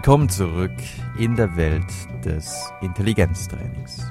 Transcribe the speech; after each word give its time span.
Willkommen 0.00 0.30
zurück 0.30 0.72
in 1.18 1.36
der 1.36 1.54
Welt 1.58 1.84
des 2.24 2.72
Intelligenztrainings. 2.80 4.10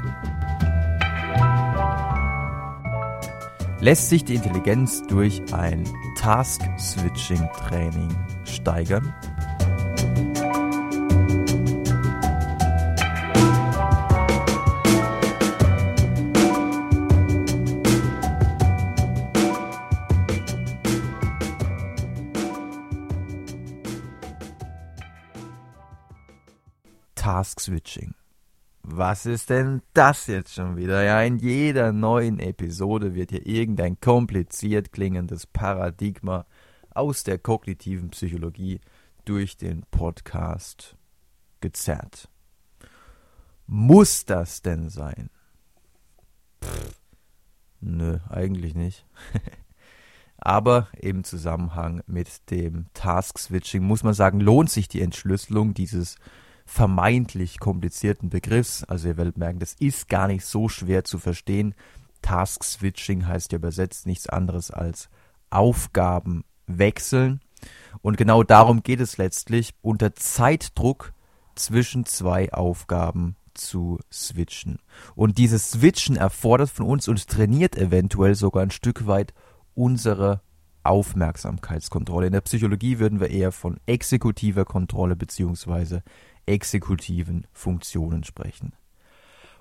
Lässt 3.80 4.10
sich 4.10 4.24
die 4.24 4.36
Intelligenz 4.36 5.02
durch 5.08 5.42
ein 5.52 5.84
Task-Switching-Training 6.16 8.16
steigern? 8.46 9.16
Task 27.50 27.62
Switching. 27.62 28.14
Was 28.84 29.26
ist 29.26 29.50
denn 29.50 29.82
das 29.96 30.28
jetzt 30.28 30.54
schon 30.54 30.78
wieder? 30.78 31.04
Ja, 31.04 31.20
in 31.24 31.40
jeder 31.40 31.92
neuen 31.92 32.38
Episode 32.38 33.16
wird 33.16 33.32
hier 33.32 33.44
irgendein 33.44 34.00
kompliziert 34.00 34.92
klingendes 34.92 35.48
Paradigma 35.48 36.46
aus 36.92 37.24
der 37.24 37.40
kognitiven 37.40 38.12
Psychologie 38.12 38.82
durch 39.26 39.58
den 39.58 39.82
Podcast 39.90 40.96
gezerrt. 41.60 42.30
Muss 43.66 44.26
das 44.26 44.62
denn 44.62 44.90
sein? 44.90 45.32
Pff, 46.64 47.00
nö, 47.80 48.20
eigentlich 48.30 48.76
nicht. 48.76 49.08
Aber 50.38 50.88
im 51.00 51.24
Zusammenhang 51.24 52.04
mit 52.06 52.52
dem 52.52 52.86
Task 52.94 53.40
Switching 53.40 53.82
muss 53.82 54.04
man 54.04 54.14
sagen, 54.14 54.40
lohnt 54.40 54.70
sich 54.70 54.88
die 54.88 55.02
Entschlüsselung 55.02 55.74
dieses 55.74 56.16
vermeintlich 56.70 57.60
komplizierten 57.60 58.30
Begriffs. 58.30 58.84
Also 58.84 59.10
ihr 59.10 59.18
werdet 59.18 59.38
merken, 59.38 59.60
das 59.60 59.74
ist 59.74 60.08
gar 60.08 60.28
nicht 60.28 60.46
so 60.46 60.70
schwer 60.70 61.04
zu 61.04 61.18
verstehen. 61.18 61.74
Task 62.22 62.64
Switching 62.64 63.26
heißt 63.26 63.52
ja 63.52 63.58
übersetzt 63.58 64.06
nichts 64.06 64.30
anderes 64.30 64.70
als 64.70 65.10
Aufgaben 65.50 66.44
wechseln. 66.68 67.42
Und 68.02 68.18
genau 68.18 68.44
darum 68.44 68.84
geht 68.84 69.00
es 69.00 69.18
letztlich, 69.18 69.74
unter 69.82 70.14
Zeitdruck 70.14 71.14
zwischen 71.56 72.06
zwei 72.06 72.54
Aufgaben 72.54 73.36
zu 73.56 74.00
switchen. 74.14 74.78
Und 75.16 75.40
dieses 75.40 75.72
Switchen 75.72 76.18
erfordert 76.18 76.70
von 76.70 76.86
uns 76.86 77.08
und 77.08 77.28
trainiert 77.28 77.76
eventuell 77.78 78.36
sogar 78.36 78.62
ein 78.64 78.72
Stück 78.72 79.08
weit 79.08 79.34
unsere 79.74 80.42
Aufmerksamkeitskontrolle. 80.84 82.28
In 82.28 82.34
der 82.34 82.42
Psychologie 82.42 83.00
würden 83.00 83.20
wir 83.20 83.32
eher 83.32 83.52
von 83.52 83.80
exekutiver 83.86 84.66
Kontrolle 84.66 85.16
beziehungsweise 85.16 86.04
exekutiven 86.50 87.48
Funktionen 87.54 88.24
sprechen. 88.24 88.74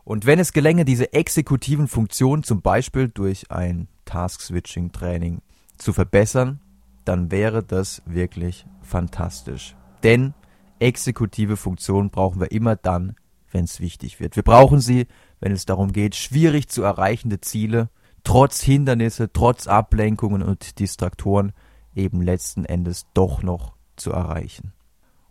Und 0.05 0.25
wenn 0.25 0.39
es 0.39 0.55
gelänge, 0.55 0.87
diese 0.87 1.13
exekutiven 1.13 1.87
Funktionen 1.87 2.43
zum 2.43 2.63
Beispiel 2.63 3.09
durch 3.09 3.51
ein 3.51 3.89
Task-Switching-Training 4.07 5.43
zu 5.77 5.93
verbessern, 5.93 6.61
dann 7.05 7.31
wäre 7.31 7.63
das 7.63 8.03
wirklich 8.07 8.65
fantastisch. 8.81 9.77
Denn 10.03 10.33
exekutive 10.79 11.59
Funktionen 11.59 12.09
brauchen 12.09 12.41
wir 12.41 12.53
immer 12.53 12.75
dann, 12.75 13.17
wenn 13.51 13.65
es 13.65 13.81
wichtig 13.81 14.19
wird. 14.19 14.37
Wir 14.37 14.43
brauchen 14.43 14.81
sie, 14.81 15.07
wenn 15.41 15.53
es 15.53 15.67
darum 15.67 15.93
geht, 15.93 16.17
schwierig 16.17 16.69
zu 16.69 16.83
erreichende 16.83 17.41
Ziele, 17.41 17.91
trotz 18.25 18.63
Hindernisse, 18.63 19.31
trotz 19.33 19.67
Ablenkungen 19.67 20.43
und 20.43 20.79
Distraktoren 20.79 21.53
eben 21.95 22.23
letzten 22.23 22.65
Endes 22.65 23.07
doch 23.13 23.43
noch 23.43 23.75
zu 23.97 24.11
erreichen. 24.11 24.73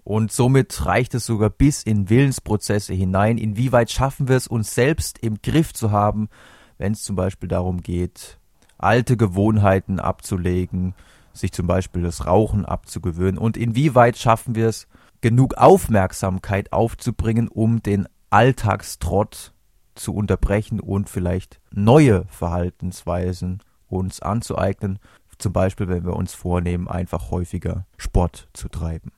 Und 0.08 0.32
somit 0.32 0.86
reicht 0.86 1.16
es 1.16 1.26
sogar 1.26 1.50
bis 1.50 1.84
in 1.84 2.10
Willensprozesse 2.10 2.94
hinein. 2.94 3.38
Inwieweit 3.38 3.92
schaffen 3.92 4.30
wir 4.30 4.38
es, 4.38 4.48
uns 4.48 4.74
selbst 4.74 5.20
im 5.20 5.42
Griff 5.42 5.74
zu 5.74 5.92
haben, 5.92 6.30
wenn 6.78 6.94
es 6.94 7.04
zum 7.04 7.18
Beispiel 7.18 7.50
darum 7.50 7.82
geht, 7.82 8.40
alte 8.78 9.18
Gewohnheiten 9.18 10.00
abzulegen, 10.00 10.96
sich 11.34 11.52
zum 11.52 11.68
Beispiel 11.68 12.04
das 12.04 12.26
Rauchen 12.26 12.64
abzugewöhnen. 12.64 13.38
Und 13.38 13.58
inwieweit 13.58 14.18
schaffen 14.18 14.56
wir 14.56 14.70
es, 14.70 14.88
genug 15.20 15.56
Aufmerksamkeit 15.56 16.72
aufzubringen, 16.72 17.50
um 17.50 17.84
den 17.84 18.08
Alltagstrott 18.30 19.52
zu 19.94 20.16
unterbrechen 20.16 20.80
und 20.80 21.10
vielleicht 21.10 21.60
neue 21.70 22.24
Verhaltensweisen 22.30 23.62
uns 23.90 24.22
anzueignen. 24.22 25.00
Zum 25.38 25.52
Beispiel, 25.52 25.90
wenn 25.90 26.06
wir 26.06 26.16
uns 26.16 26.34
vornehmen, 26.34 26.88
einfach 26.88 27.30
häufiger 27.30 27.86
Sport 27.98 28.48
zu 28.54 28.70
treiben. 28.70 29.12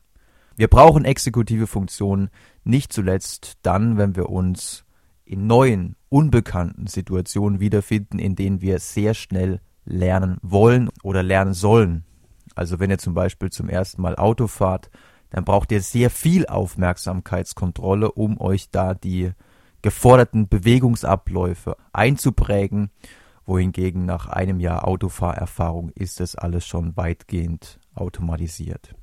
Wir 0.60 0.68
brauchen 0.68 1.06
exekutive 1.06 1.68
Funktionen 1.68 2.30
nicht 2.66 2.92
zuletzt 2.92 3.60
dann, 3.62 3.98
wenn 3.98 4.18
wir 4.18 4.28
uns 4.28 4.84
in 5.24 5.48
neuen, 5.48 5.96
unbekannten 6.10 6.86
Situationen 6.86 7.62
wiederfinden, 7.62 8.20
in 8.20 8.36
denen 8.36 8.60
wir 8.60 8.80
sehr 8.80 9.14
schnell 9.14 9.62
lernen 9.86 10.38
wollen 10.42 10.90
oder 11.02 11.24
lernen 11.24 11.54
sollen. 11.54 12.04
Also 12.56 12.78
wenn 12.82 12.90
ihr 12.90 12.98
zum 12.98 13.14
Beispiel 13.14 13.50
zum 13.52 13.70
ersten 13.70 14.02
Mal 14.02 14.18
Auto 14.18 14.48
fahrt, 14.48 14.90
dann 15.30 15.46
braucht 15.46 15.72
ihr 15.72 15.82
sehr 15.82 16.10
viel 16.10 16.46
Aufmerksamkeitskontrolle, 16.46 18.12
um 18.12 18.38
euch 18.42 18.70
da 18.70 18.94
die 18.94 19.32
geforderten 19.82 20.50
Bewegungsabläufe 20.50 21.78
einzuprägen, 21.94 22.92
wohingegen 23.46 24.06
nach 24.06 24.28
einem 24.28 24.60
Jahr 24.60 24.86
Autofahrerfahrung 24.86 25.92
ist 25.92 26.20
es 26.20 26.36
alles 26.36 26.68
schon 26.68 26.98
weitgehend 26.98 27.80
automatisiert. 27.96 28.99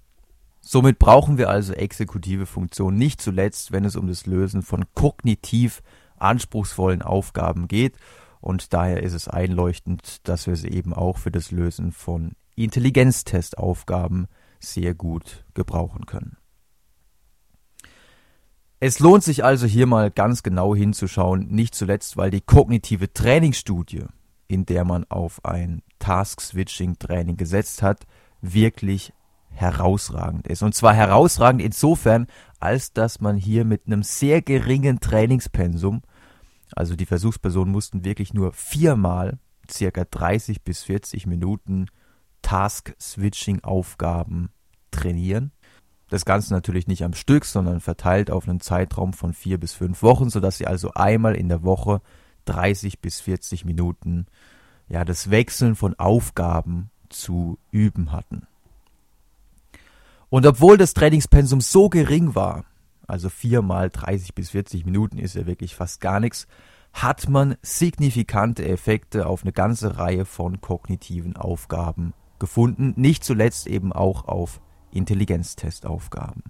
Somit 0.68 0.98
brauchen 0.98 1.38
wir 1.38 1.48
also 1.48 1.74
exekutive 1.74 2.44
Funktionen 2.44 2.98
nicht 2.98 3.20
zuletzt, 3.20 3.70
wenn 3.70 3.84
es 3.84 3.94
um 3.94 4.08
das 4.08 4.26
Lösen 4.26 4.62
von 4.62 4.84
kognitiv 4.94 5.80
anspruchsvollen 6.16 7.02
Aufgaben 7.02 7.68
geht. 7.68 7.94
Und 8.40 8.72
daher 8.72 9.00
ist 9.00 9.12
es 9.12 9.28
einleuchtend, 9.28 10.26
dass 10.26 10.48
wir 10.48 10.56
sie 10.56 10.70
eben 10.70 10.92
auch 10.92 11.18
für 11.18 11.30
das 11.30 11.52
Lösen 11.52 11.92
von 11.92 12.32
Intelligenztestaufgaben 12.56 14.26
sehr 14.58 14.92
gut 14.94 15.44
gebrauchen 15.54 16.04
können. 16.04 16.36
Es 18.80 18.98
lohnt 18.98 19.22
sich 19.22 19.44
also 19.44 19.68
hier 19.68 19.86
mal 19.86 20.10
ganz 20.10 20.42
genau 20.42 20.74
hinzuschauen, 20.74 21.46
nicht 21.46 21.76
zuletzt, 21.76 22.16
weil 22.16 22.32
die 22.32 22.40
kognitive 22.40 23.12
Trainingsstudie, 23.12 24.06
in 24.48 24.66
der 24.66 24.84
man 24.84 25.04
auf 25.10 25.44
ein 25.44 25.84
Task-Switching-Training 26.00 27.36
gesetzt 27.36 27.82
hat, 27.82 28.04
wirklich 28.40 29.12
herausragend 29.56 30.46
ist. 30.46 30.62
Und 30.62 30.74
zwar 30.74 30.94
herausragend 30.94 31.62
insofern, 31.62 32.26
als 32.60 32.92
dass 32.92 33.20
man 33.20 33.36
hier 33.36 33.64
mit 33.64 33.86
einem 33.86 34.02
sehr 34.02 34.42
geringen 34.42 35.00
Trainingspensum, 35.00 36.02
also 36.74 36.96
die 36.96 37.06
Versuchspersonen 37.06 37.72
mussten 37.72 38.04
wirklich 38.04 38.34
nur 38.34 38.52
viermal 38.52 39.38
circa 39.70 40.04
30 40.04 40.62
bis 40.62 40.82
40 40.82 41.26
Minuten 41.26 41.86
Task-Switching-Aufgaben 42.42 44.50
trainieren. 44.90 45.52
Das 46.08 46.24
Ganze 46.24 46.54
natürlich 46.54 46.86
nicht 46.86 47.02
am 47.02 47.14
Stück, 47.14 47.44
sondern 47.44 47.80
verteilt 47.80 48.30
auf 48.30 48.48
einen 48.48 48.60
Zeitraum 48.60 49.12
von 49.12 49.32
vier 49.32 49.58
bis 49.58 49.72
fünf 49.72 50.02
Wochen, 50.02 50.30
sodass 50.30 50.58
sie 50.58 50.68
also 50.68 50.92
einmal 50.94 51.34
in 51.34 51.48
der 51.48 51.64
Woche 51.64 52.00
30 52.44 53.00
bis 53.00 53.18
40 53.20 53.64
Minuten 53.64 54.26
ja 54.88 55.04
das 55.04 55.30
Wechseln 55.30 55.74
von 55.74 55.98
Aufgaben 55.98 56.90
zu 57.08 57.58
üben 57.70 58.12
hatten. 58.12 58.46
Und 60.28 60.46
obwohl 60.46 60.76
das 60.76 60.94
Trainingspensum 60.94 61.60
so 61.60 61.88
gering 61.88 62.34
war, 62.34 62.64
also 63.06 63.28
viermal 63.28 63.90
30 63.90 64.34
bis 64.34 64.50
40 64.50 64.84
Minuten 64.84 65.18
ist 65.18 65.34
ja 65.34 65.46
wirklich 65.46 65.74
fast 65.74 66.00
gar 66.00 66.20
nichts, 66.20 66.46
hat 66.92 67.28
man 67.28 67.56
signifikante 67.62 68.66
Effekte 68.66 69.26
auf 69.26 69.42
eine 69.42 69.52
ganze 69.52 69.98
Reihe 69.98 70.24
von 70.24 70.60
kognitiven 70.60 71.36
Aufgaben 71.36 72.14
gefunden, 72.38 72.94
nicht 72.96 73.22
zuletzt 73.22 73.66
eben 73.66 73.92
auch 73.92 74.26
auf 74.26 74.60
Intelligenztestaufgaben. 74.92 76.44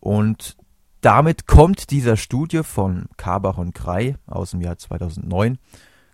Und 0.00 0.56
damit 1.00 1.46
kommt 1.46 1.90
dieser 1.90 2.16
Studie 2.16 2.62
von 2.62 3.06
Kabach 3.16 3.58
und 3.58 3.74
Krei 3.74 4.16
aus 4.26 4.50
dem 4.50 4.60
Jahr 4.60 4.78
2009. 4.78 5.58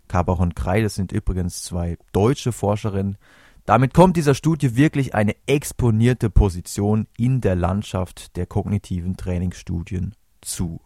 Kabach 0.09 0.39
und 0.39 0.57
Krei, 0.57 0.83
das 0.83 0.95
sind 0.95 1.13
übrigens 1.13 1.63
zwei 1.63 1.97
deutsche 2.13 2.53
Forscherinnen, 2.53 3.17
damit 3.65 3.95
kommt 3.95 4.17
dieser 4.17 4.35
Studie 4.35 4.77
wirklich 4.77 5.15
eine 5.15 5.35
exponierte 5.47 6.31
Position 6.31 7.07
in 7.17 7.41
der 7.41 7.57
Landschaft 7.57 8.37
der 8.37 8.47
kognitiven 8.47 9.17
Trainingsstudien 9.17 10.15
zu. 10.43 10.81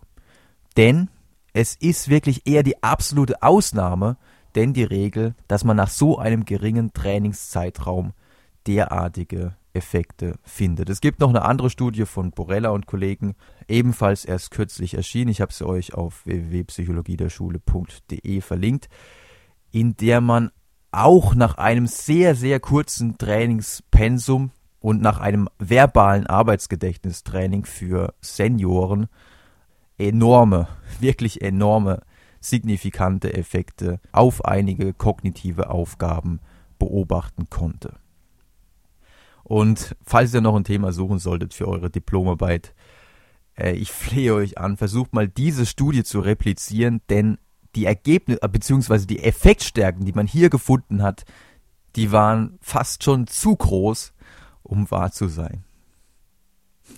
Denn 0.76 1.10
es 1.52 1.74
ist 1.74 2.08
wirklich 2.08 2.46
eher 2.46 2.62
die 2.62 2.82
absolute 2.82 3.42
Ausnahme, 3.42 4.16
denn 4.54 4.74
die 4.74 4.84
Regel, 4.84 5.34
dass 5.48 5.64
man 5.64 5.76
nach 5.76 5.88
so 5.88 6.18
einem 6.18 6.44
geringen 6.44 6.92
Trainingszeitraum 6.92 8.12
derartige 8.66 9.56
Effekte 9.72 10.38
findet. 10.42 10.88
Es 10.88 11.00
gibt 11.00 11.20
noch 11.20 11.30
eine 11.30 11.42
andere 11.42 11.70
Studie 11.70 12.06
von 12.06 12.30
Borella 12.30 12.70
und 12.70 12.86
Kollegen, 12.86 13.34
ebenfalls 13.66 14.24
erst 14.24 14.50
kürzlich 14.50 14.94
erschienen. 14.94 15.30
Ich 15.30 15.40
habe 15.40 15.52
sie 15.52 15.66
euch 15.66 15.94
auf 15.94 16.24
www.psychologiederschule.de 16.26 18.40
verlinkt, 18.40 18.88
in 19.70 19.96
der 19.96 20.20
man 20.20 20.50
auch 20.98 21.34
nach 21.34 21.56
einem 21.58 21.86
sehr, 21.86 22.34
sehr 22.34 22.60
kurzen 22.60 23.18
Trainingspensum 23.18 24.50
und 24.80 25.00
nach 25.00 25.20
einem 25.20 25.48
verbalen 25.58 26.26
Arbeitsgedächtnistraining 26.26 27.64
für 27.64 28.14
Senioren 28.20 29.06
enorme, 29.96 30.68
wirklich 31.00 31.42
enorme, 31.42 32.02
signifikante 32.40 33.34
Effekte 33.34 34.00
auf 34.12 34.44
einige 34.44 34.92
kognitive 34.94 35.70
Aufgaben 35.70 36.40
beobachten 36.78 37.50
konnte. 37.50 37.94
Und 39.42 39.96
falls 40.04 40.34
ihr 40.34 40.40
noch 40.40 40.54
ein 40.54 40.64
Thema 40.64 40.92
suchen 40.92 41.18
solltet 41.18 41.54
für 41.54 41.66
eure 41.66 41.90
Diplomarbeit, 41.90 42.74
äh, 43.56 43.72
ich 43.72 43.90
flehe 43.90 44.34
euch 44.34 44.58
an, 44.58 44.76
versucht 44.76 45.14
mal 45.14 45.26
diese 45.26 45.66
Studie 45.66 46.04
zu 46.04 46.20
replizieren, 46.20 47.00
denn 47.08 47.38
die 47.74 47.86
Ergebnisse 47.86 48.42
äh, 48.42 48.48
bzw. 48.48 49.06
die 49.06 49.22
Effektstärken, 49.22 50.04
die 50.04 50.12
man 50.12 50.26
hier 50.26 50.50
gefunden 50.50 51.02
hat, 51.02 51.24
die 51.96 52.12
waren 52.12 52.58
fast 52.60 53.02
schon 53.02 53.26
zu 53.26 53.56
groß, 53.56 54.12
um 54.62 54.90
wahr 54.90 55.10
zu 55.12 55.28
sein. 55.28 55.64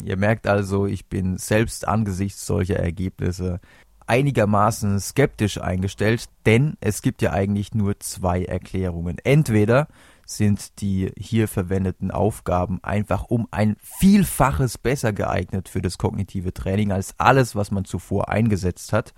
Ihr 0.05 0.17
merkt 0.17 0.47
also, 0.47 0.87
ich 0.87 1.07
bin 1.07 1.37
selbst 1.37 1.87
angesichts 1.87 2.47
solcher 2.47 2.77
Ergebnisse 2.77 3.61
einigermaßen 4.07 4.99
skeptisch 4.99 5.61
eingestellt, 5.61 6.29
denn 6.45 6.77
es 6.81 7.01
gibt 7.01 7.23
ja 7.23 7.33
eigentlich 7.33 7.75
nur 7.75 8.01
zwei 8.01 8.45
Erklärungen. 8.45 9.19
Entweder 9.23 9.87
sind 10.27 10.81
die 10.81 11.13
hier 11.17 11.49
verwendeten 11.49 12.11
Aufgaben 12.11 12.83
einfach 12.83 13.25
um 13.25 13.47
ein 13.51 13.77
Vielfaches 13.81 14.79
besser 14.79 15.13
geeignet 15.13 15.69
für 15.69 15.81
das 15.81 15.99
kognitive 15.99 16.53
Training 16.53 16.93
als 16.93 17.15
alles, 17.19 17.55
was 17.55 17.71
man 17.71 17.85
zuvor 17.85 18.29
eingesetzt 18.29 18.93
hat. 18.93 19.13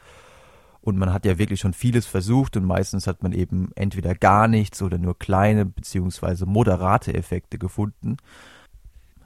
Und 0.82 0.98
man 0.98 1.12
hat 1.12 1.24
ja 1.24 1.38
wirklich 1.38 1.60
schon 1.60 1.74
vieles 1.74 2.06
versucht 2.06 2.56
und 2.56 2.64
meistens 2.64 3.06
hat 3.06 3.22
man 3.22 3.32
eben 3.32 3.70
entweder 3.76 4.14
gar 4.16 4.48
nichts 4.48 4.82
oder 4.82 4.98
nur 4.98 5.16
kleine 5.16 5.64
beziehungsweise 5.64 6.44
moderate 6.44 7.14
Effekte 7.14 7.56
gefunden. 7.56 8.16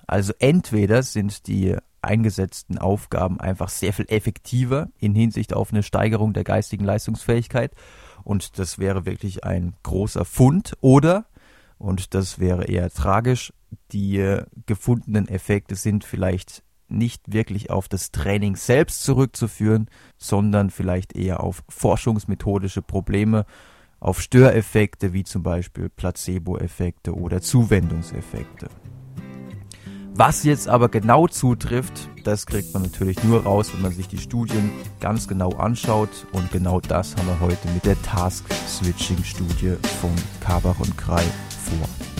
Also 0.06 0.34
entweder 0.38 1.02
sind 1.02 1.46
die 1.46 1.76
eingesetzten 2.02 2.78
Aufgaben 2.78 3.40
einfach 3.40 3.70
sehr 3.70 3.92
viel 3.92 4.06
effektiver 4.08 4.88
in 4.98 5.14
Hinsicht 5.14 5.54
auf 5.54 5.72
eine 5.72 5.82
Steigerung 5.82 6.34
der 6.34 6.44
geistigen 6.44 6.84
Leistungsfähigkeit 6.84 7.72
und 8.22 8.58
das 8.58 8.78
wäre 8.78 9.06
wirklich 9.06 9.44
ein 9.44 9.74
großer 9.82 10.24
Fund 10.24 10.76
oder 10.80 11.24
und 11.78 12.14
das 12.14 12.38
wäre 12.38 12.64
eher 12.66 12.90
tragisch. 12.90 13.52
Die 13.92 14.38
gefundenen 14.66 15.26
Effekte 15.26 15.74
sind 15.74 16.04
vielleicht 16.04 16.62
nicht 16.88 17.32
wirklich 17.32 17.70
auf 17.70 17.88
das 17.88 18.10
Training 18.10 18.56
selbst 18.56 19.02
zurückzuführen, 19.02 19.88
sondern 20.16 20.70
vielleicht 20.70 21.14
eher 21.14 21.40
auf 21.40 21.62
forschungsmethodische 21.68 22.82
Probleme, 22.82 23.46
auf 24.00 24.20
Störeffekte 24.20 25.12
wie 25.12 25.24
zum 25.24 25.42
Beispiel 25.42 25.88
Placebo-Effekte 25.88 27.14
oder 27.14 27.40
Zuwendungseffekte. 27.40 28.68
Was 30.18 30.44
jetzt 30.44 30.66
aber 30.66 30.88
genau 30.88 31.26
zutrifft, 31.28 32.08
das 32.24 32.46
kriegt 32.46 32.72
man 32.72 32.84
natürlich 32.84 33.22
nur 33.22 33.42
raus, 33.42 33.70
wenn 33.74 33.82
man 33.82 33.92
sich 33.92 34.08
die 34.08 34.16
Studien 34.16 34.70
ganz 34.98 35.28
genau 35.28 35.50
anschaut. 35.50 36.26
Und 36.32 36.50
genau 36.50 36.80
das 36.80 37.14
haben 37.16 37.28
wir 37.28 37.40
heute 37.40 37.68
mit 37.68 37.84
der 37.84 38.00
Task-Switching-Studie 38.00 39.74
von 40.00 40.12
Kabach 40.40 40.80
und 40.80 40.96
Krei 40.96 41.22
vor. 41.22 42.15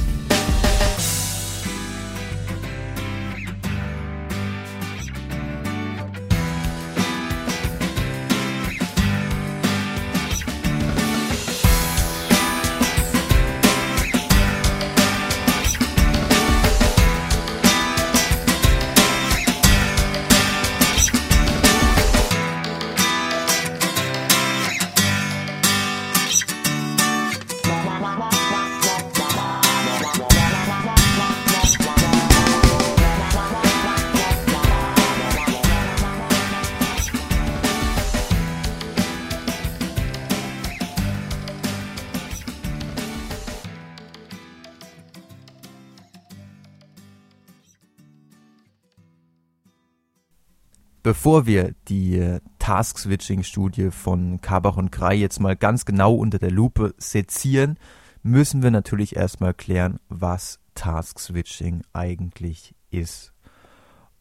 Bevor 51.06 51.47
wir 51.47 51.73
die 51.87 52.19
äh, 52.19 52.41
Task-Switching-Studie 52.58 53.93
von 53.93 54.41
Kabach 54.41 54.76
und 54.76 54.91
Krei 54.91 55.14
jetzt 55.14 55.38
mal 55.38 55.55
ganz 55.55 55.85
genau 55.85 56.17
unter 56.17 56.41
der 56.41 56.50
Lupe 56.50 56.97
sezieren, 56.99 57.79
müssen 58.25 58.61
wir 58.64 58.73
natürlich 58.73 59.14
erstmal 59.14 59.55
klären, 59.55 60.00
was 60.08 60.58
Task-Switching 60.75 61.85
eigentlich 61.93 62.75
ist. 62.91 63.32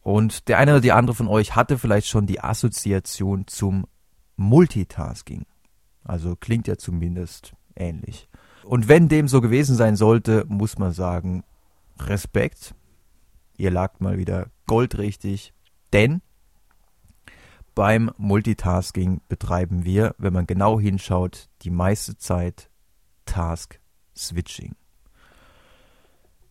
Und 0.00 0.46
der 0.46 0.58
eine 0.58 0.74
oder 0.74 0.80
die 0.80 0.92
andere 0.92 1.16
von 1.16 1.26
euch 1.26 1.56
hatte 1.56 1.76
vielleicht 1.76 2.06
schon 2.06 2.28
die 2.28 2.38
Assoziation 2.38 3.48
zum 3.48 3.88
Multitasking. 4.36 5.44
Also 6.04 6.36
klingt 6.36 6.68
ja 6.68 6.76
zumindest 6.78 7.54
ähnlich. 7.74 8.28
Und 8.62 8.86
wenn 8.86 9.08
dem 9.08 9.26
so 9.26 9.40
gewesen 9.40 9.74
sein 9.74 9.96
sollte, 9.96 10.44
muss 10.46 10.78
man 10.78 10.92
sagen, 10.92 11.42
Respekt. 11.98 12.76
Ihr 13.56 13.72
lagt 13.72 14.00
mal 14.00 14.18
wieder 14.18 14.50
goldrichtig, 14.68 15.52
denn 15.92 16.22
beim 17.76 18.10
Multitasking 18.16 19.20
betreiben 19.28 19.84
wir, 19.84 20.14
wenn 20.18 20.32
man 20.32 20.46
genau 20.46 20.80
hinschaut, 20.80 21.50
die 21.62 21.70
meiste 21.70 22.16
Zeit 22.16 22.70
Task 23.26 23.78
Switching. 24.16 24.74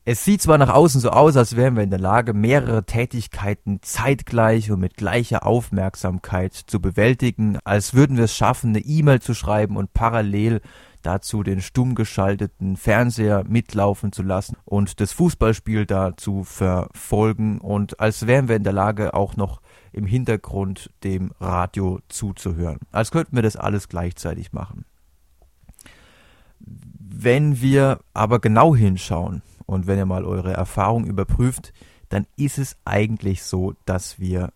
Es 0.08 0.24
sieht 0.24 0.44
zwar 0.44 0.60
nach 0.60 0.70
außen 0.70 1.02
so 1.02 1.10
aus, 1.10 1.36
als 1.36 1.56
wären 1.56 1.76
wir 1.76 1.82
in 1.82 1.90
der 1.90 1.98
Lage, 1.98 2.36
mehrere 2.36 2.86
Tätigkeiten 2.86 3.80
zeitgleich 3.82 4.70
und 4.70 4.80
mit 4.80 4.98
gleicher 4.98 5.48
Aufmerksamkeit 5.48 6.54
zu 6.54 6.80
bewältigen, 6.80 7.58
als 7.64 7.96
würden 7.96 8.18
wir 8.18 8.26
es 8.26 8.38
schaffen, 8.38 8.70
eine 8.70 8.86
E-Mail 8.86 9.20
zu 9.20 9.34
schreiben 9.34 9.78
und 9.78 9.96
parallel 9.96 10.62
dazu 11.02 11.42
den 11.42 11.60
stumm 11.60 11.96
geschalteten 11.96 12.78
Fernseher 12.78 13.44
mitlaufen 13.48 14.12
zu 14.12 14.22
lassen 14.22 14.58
und 14.64 15.00
das 15.00 15.12
Fußballspiel 15.12 15.88
da 15.88 16.16
zu 16.16 16.44
verfolgen 16.44 17.60
und 17.60 18.00
als 18.00 18.28
wären 18.28 18.48
wir 18.48 18.56
in 18.56 18.64
der 18.64 18.74
Lage 18.74 19.16
auch 19.16 19.36
noch 19.36 19.60
im 19.96 20.06
Hintergrund 20.06 20.92
dem 21.04 21.32
Radio 21.40 22.00
zuzuhören. 22.10 22.80
Als 22.92 23.12
könnten 23.12 23.36
wir 23.36 23.44
das 23.44 23.56
alles 23.56 23.88
gleichzeitig 23.88 24.52
machen. 24.52 24.86
Wenn 26.60 27.62
wir 27.62 28.00
aber 28.14 28.40
genau 28.40 28.76
hinschauen 28.76 29.42
und 29.66 29.88
wenn 29.88 29.98
ihr 29.98 30.06
mal 30.06 30.26
eure 30.26 30.54
Erfahrung 30.54 31.06
überprüft, 31.06 31.74
dann 32.10 32.28
ist 32.36 32.58
es 32.58 32.78
eigentlich 32.84 33.44
so, 33.44 33.74
dass 33.86 34.20
wir 34.20 34.52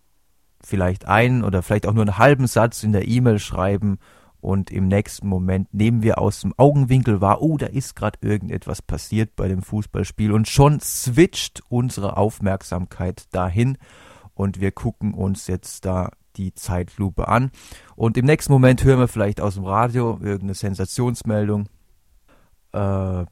vielleicht 0.62 1.08
einen 1.08 1.44
oder 1.44 1.62
vielleicht 1.62 1.88
auch 1.88 1.94
nur 1.94 2.04
einen 2.04 2.18
halben 2.18 2.48
Satz 2.48 2.84
in 2.84 2.92
der 2.92 3.08
E-Mail 3.08 3.40
schreiben 3.40 3.98
und 4.42 4.72
im 4.72 4.88
nächsten 4.88 5.28
Moment 5.28 5.74
nehmen 5.74 6.02
wir 6.04 6.20
aus 6.20 6.42
dem 6.42 6.54
Augenwinkel 6.58 7.22
wahr, 7.22 7.42
oh, 7.42 7.58
da 7.58 7.66
ist 7.66 7.96
gerade 7.96 8.20
irgendetwas 8.22 8.82
passiert 8.82 9.36
bei 9.36 9.48
dem 9.48 9.62
Fußballspiel 9.62 10.32
und 10.32 10.48
schon 10.48 10.80
switcht 10.82 11.62
unsere 11.70 12.18
Aufmerksamkeit 12.18 13.34
dahin 13.34 13.78
und 14.40 14.62
wir 14.62 14.72
gucken 14.72 15.14
uns 15.14 15.48
jetzt 15.48 15.84
da 15.84 16.12
die 16.38 16.54
Zeitlupe 16.54 17.28
an. 17.28 17.52
Und 17.98 18.16
im 18.16 18.26
nächsten 18.26 18.54
Moment 18.54 18.86
hören 18.86 19.00
wir 19.00 19.10
vielleicht 19.10 19.42
aus 19.42 19.56
dem 19.56 19.66
Radio 19.66 20.18
irgendeine 20.22 20.54
Sensationsmeldung. 20.54 21.68
Äh, 22.72 23.26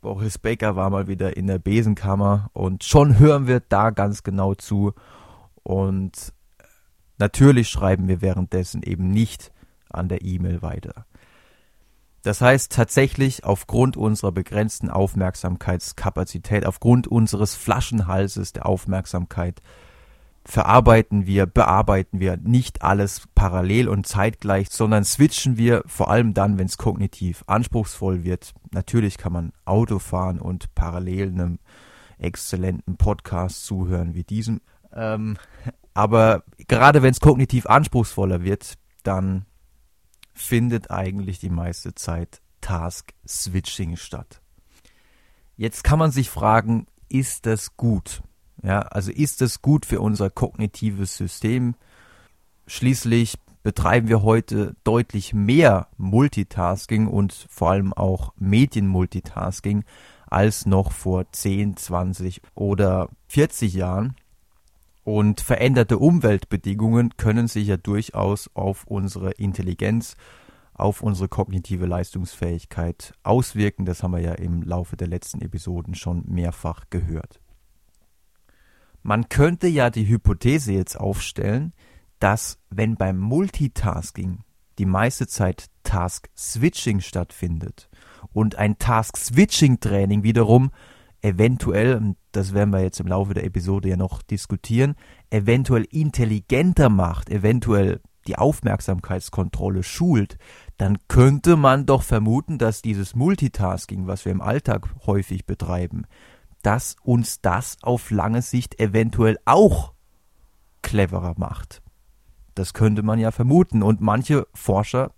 Boris 0.00 0.38
Becker 0.38 0.74
war 0.74 0.88
mal 0.88 1.06
wieder 1.06 1.36
in 1.36 1.48
der 1.48 1.58
Besenkammer 1.58 2.48
und 2.54 2.82
schon 2.82 3.18
hören 3.18 3.46
wir 3.46 3.60
da 3.60 3.90
ganz 3.90 4.22
genau 4.22 4.54
zu. 4.54 4.94
Und 5.64 6.32
natürlich 7.18 7.68
schreiben 7.68 8.08
wir 8.08 8.22
währenddessen 8.22 8.82
eben 8.82 9.10
nicht 9.10 9.52
an 9.90 10.08
der 10.08 10.22
E-Mail 10.22 10.62
weiter. 10.62 11.04
Das 12.22 12.40
heißt 12.40 12.72
tatsächlich 12.72 13.44
aufgrund 13.44 13.98
unserer 13.98 14.32
begrenzten 14.32 14.88
Aufmerksamkeitskapazität, 14.88 16.64
aufgrund 16.64 17.06
unseres 17.06 17.54
Flaschenhalses 17.54 18.54
der 18.54 18.64
Aufmerksamkeit, 18.64 19.60
verarbeiten 20.44 21.26
wir, 21.26 21.46
bearbeiten 21.46 22.20
wir 22.20 22.36
nicht 22.36 22.82
alles 22.82 23.28
parallel 23.34 23.88
und 23.88 24.06
zeitgleich, 24.06 24.70
sondern 24.70 25.04
switchen 25.04 25.56
wir 25.56 25.82
vor 25.86 26.10
allem 26.10 26.34
dann, 26.34 26.58
wenn 26.58 26.66
es 26.66 26.78
kognitiv 26.78 27.44
anspruchsvoll 27.46 28.24
wird. 28.24 28.52
Natürlich 28.72 29.18
kann 29.18 29.32
man 29.32 29.52
Auto 29.64 29.98
fahren 29.98 30.40
und 30.40 30.74
parallel 30.74 31.28
einem 31.28 31.58
exzellenten 32.18 32.96
Podcast 32.96 33.64
zuhören 33.64 34.14
wie 34.14 34.24
diesem. 34.24 34.60
Ähm, 34.92 35.36
aber 35.94 36.44
gerade 36.68 37.02
wenn 37.02 37.12
es 37.12 37.20
kognitiv 37.20 37.66
anspruchsvoller 37.66 38.42
wird, 38.42 38.74
dann 39.02 39.46
findet 40.34 40.90
eigentlich 40.90 41.38
die 41.38 41.50
meiste 41.50 41.94
Zeit 41.94 42.40
Task 42.60 43.12
Switching 43.26 43.96
statt. 43.96 44.40
Jetzt 45.56 45.84
kann 45.84 45.98
man 45.98 46.10
sich 46.10 46.30
fragen, 46.30 46.86
ist 47.08 47.46
das 47.46 47.76
gut? 47.76 48.22
Ja, 48.62 48.80
also 48.80 49.10
ist 49.10 49.40
das 49.40 49.60
gut 49.60 49.86
für 49.86 50.00
unser 50.00 50.30
kognitives 50.30 51.16
System? 51.16 51.74
Schließlich 52.66 53.38
betreiben 53.62 54.08
wir 54.08 54.22
heute 54.22 54.74
deutlich 54.84 55.34
mehr 55.34 55.88
Multitasking 55.96 57.06
und 57.06 57.46
vor 57.48 57.70
allem 57.70 57.92
auch 57.92 58.32
Medienmultitasking 58.38 59.84
als 60.26 60.64
noch 60.64 60.92
vor 60.92 61.30
10, 61.30 61.76
20 61.76 62.40
oder 62.54 63.08
40 63.28 63.74
Jahren. 63.74 64.16
Und 65.04 65.40
veränderte 65.40 65.98
Umweltbedingungen 65.98 67.16
können 67.16 67.48
sich 67.48 67.66
ja 67.66 67.76
durchaus 67.76 68.48
auf 68.54 68.84
unsere 68.86 69.32
Intelligenz, 69.32 70.16
auf 70.74 71.02
unsere 71.02 71.28
kognitive 71.28 71.86
Leistungsfähigkeit 71.86 73.12
auswirken. 73.24 73.84
Das 73.84 74.02
haben 74.04 74.12
wir 74.12 74.20
ja 74.20 74.34
im 74.34 74.62
Laufe 74.62 74.96
der 74.96 75.08
letzten 75.08 75.42
Episoden 75.42 75.96
schon 75.96 76.22
mehrfach 76.28 76.84
gehört. 76.88 77.41
Man 79.02 79.28
könnte 79.28 79.66
ja 79.66 79.90
die 79.90 80.06
Hypothese 80.06 80.72
jetzt 80.72 80.98
aufstellen, 80.98 81.72
dass 82.18 82.58
wenn 82.70 82.96
beim 82.96 83.18
Multitasking 83.18 84.44
die 84.78 84.86
meiste 84.86 85.26
Zeit 85.26 85.66
Task-Switching 85.82 87.00
stattfindet 87.00 87.90
und 88.32 88.56
ein 88.56 88.78
Task-Switching-Training 88.78 90.22
wiederum 90.22 90.70
eventuell, 91.20 92.14
das 92.32 92.54
werden 92.54 92.72
wir 92.72 92.80
jetzt 92.80 93.00
im 93.00 93.06
Laufe 93.06 93.34
der 93.34 93.44
Episode 93.44 93.88
ja 93.88 93.96
noch 93.96 94.22
diskutieren, 94.22 94.94
eventuell 95.30 95.84
intelligenter 95.90 96.88
macht, 96.88 97.30
eventuell 97.30 98.00
die 98.26 98.36
Aufmerksamkeitskontrolle 98.38 99.82
schult, 99.82 100.38
dann 100.78 100.98
könnte 101.08 101.56
man 101.56 101.86
doch 101.86 102.02
vermuten, 102.02 102.58
dass 102.58 102.82
dieses 102.82 103.14
Multitasking, 103.16 104.06
was 104.06 104.24
wir 104.24 104.32
im 104.32 104.40
Alltag 104.40 104.88
häufig 105.06 105.44
betreiben, 105.44 106.06
dass 106.62 106.96
uns 107.02 107.40
das 107.40 107.76
auf 107.82 108.10
lange 108.10 108.42
Sicht 108.42 108.80
eventuell 108.80 109.38
auch 109.44 109.92
cleverer 110.82 111.34
macht. 111.36 111.82
Das 112.54 112.74
könnte 112.74 113.02
man 113.02 113.18
ja 113.18 113.30
vermuten 113.30 113.82
und 113.82 114.00
manche 114.00 114.46
Forscher 114.54 115.12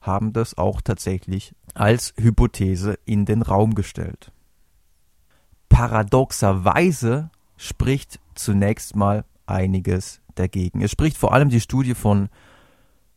haben 0.00 0.32
das 0.32 0.56
auch 0.56 0.80
tatsächlich 0.80 1.54
als 1.74 2.14
Hypothese 2.16 2.98
in 3.04 3.26
den 3.26 3.42
Raum 3.42 3.74
gestellt. 3.74 4.32
Paradoxerweise 5.68 7.30
spricht 7.56 8.18
zunächst 8.34 8.96
mal 8.96 9.24
einiges 9.46 10.20
dagegen. 10.34 10.80
Es 10.80 10.90
spricht 10.90 11.16
vor 11.18 11.34
allem 11.34 11.50
die 11.50 11.60
Studie 11.60 11.94
von 11.94 12.28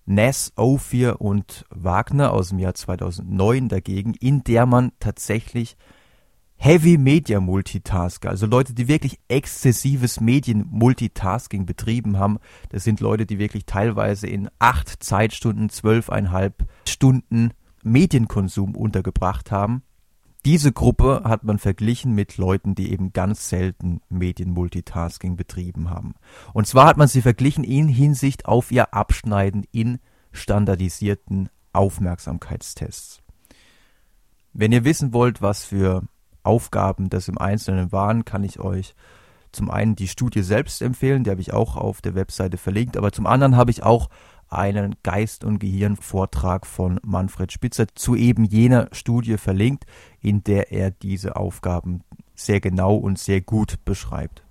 Ness, 0.05 0.51
Ophir 0.57 1.21
und 1.21 1.65
Wagner 1.69 2.33
aus 2.33 2.49
dem 2.49 2.59
Jahr 2.59 2.73
2009 2.73 3.69
dagegen, 3.69 4.13
in 4.15 4.43
der 4.43 4.65
man 4.65 4.91
tatsächlich 4.99 5.77
Heavy 6.65 6.97
Media 6.97 7.41
Multitasker, 7.41 8.29
also 8.29 8.45
Leute, 8.45 8.73
die 8.73 8.87
wirklich 8.87 9.19
exzessives 9.27 10.21
Medien 10.21 10.65
Multitasking 10.71 11.65
betrieben 11.65 12.17
haben. 12.17 12.39
Das 12.69 12.85
sind 12.85 13.01
Leute, 13.01 13.25
die 13.25 13.37
wirklich 13.37 13.65
teilweise 13.65 14.27
in 14.27 14.49
acht 14.59 15.03
Zeitstunden, 15.03 15.67
zwölfeinhalb 15.67 16.65
Stunden 16.87 17.51
Medienkonsum 17.83 18.77
untergebracht 18.77 19.51
haben. 19.51 19.83
Diese 20.45 20.71
Gruppe 20.71 21.23
hat 21.25 21.43
man 21.43 21.59
verglichen 21.59 22.15
mit 22.15 22.37
Leuten, 22.37 22.75
die 22.75 22.93
eben 22.93 23.11
ganz 23.11 23.49
selten 23.49 23.99
Medien-Multitasking 24.07 25.35
betrieben 25.35 25.89
haben. 25.89 26.13
Und 26.53 26.65
zwar 26.65 26.85
hat 26.85 26.95
man 26.95 27.09
sie 27.09 27.21
verglichen 27.21 27.65
in 27.65 27.89
Hinsicht 27.89 28.45
auf 28.45 28.71
ihr 28.71 28.93
Abschneiden 28.93 29.65
in 29.73 29.99
standardisierten 30.31 31.49
Aufmerksamkeitstests. 31.73 33.21
Wenn 34.53 34.71
ihr 34.71 34.85
wissen 34.85 35.11
wollt, 35.11 35.41
was 35.41 35.65
für 35.65 36.03
Aufgaben 36.43 37.09
das 37.09 37.27
im 37.27 37.37
Einzelnen 37.37 37.91
waren, 37.91 38.25
kann 38.25 38.43
ich 38.43 38.59
euch 38.59 38.95
zum 39.51 39.69
einen 39.69 39.95
die 39.95 40.07
Studie 40.07 40.41
selbst 40.41 40.81
empfehlen, 40.81 41.23
die 41.23 41.29
habe 41.29 41.41
ich 41.41 41.53
auch 41.53 41.77
auf 41.77 42.01
der 42.01 42.15
Webseite 42.15 42.57
verlinkt, 42.57 42.97
aber 42.97 43.11
zum 43.11 43.27
anderen 43.27 43.55
habe 43.55 43.71
ich 43.71 43.83
auch 43.83 44.09
einen 44.49 44.95
Geist- 45.03 45.43
und 45.43 45.59
Gehirn-Vortrag 45.59 46.65
von 46.65 46.99
Manfred 47.03 47.51
Spitzer 47.51 47.87
zu 47.95 48.15
eben 48.15 48.45
jener 48.45 48.87
Studie 48.91 49.37
verlinkt, 49.37 49.85
in 50.21 50.43
der 50.43 50.71
er 50.71 50.91
diese 50.91 51.35
Aufgaben 51.35 52.01
sehr 52.35 52.61
genau 52.61 52.95
und 52.95 53.17
sehr 53.17 53.41
gut 53.41 53.83
beschreibt. 53.85 54.43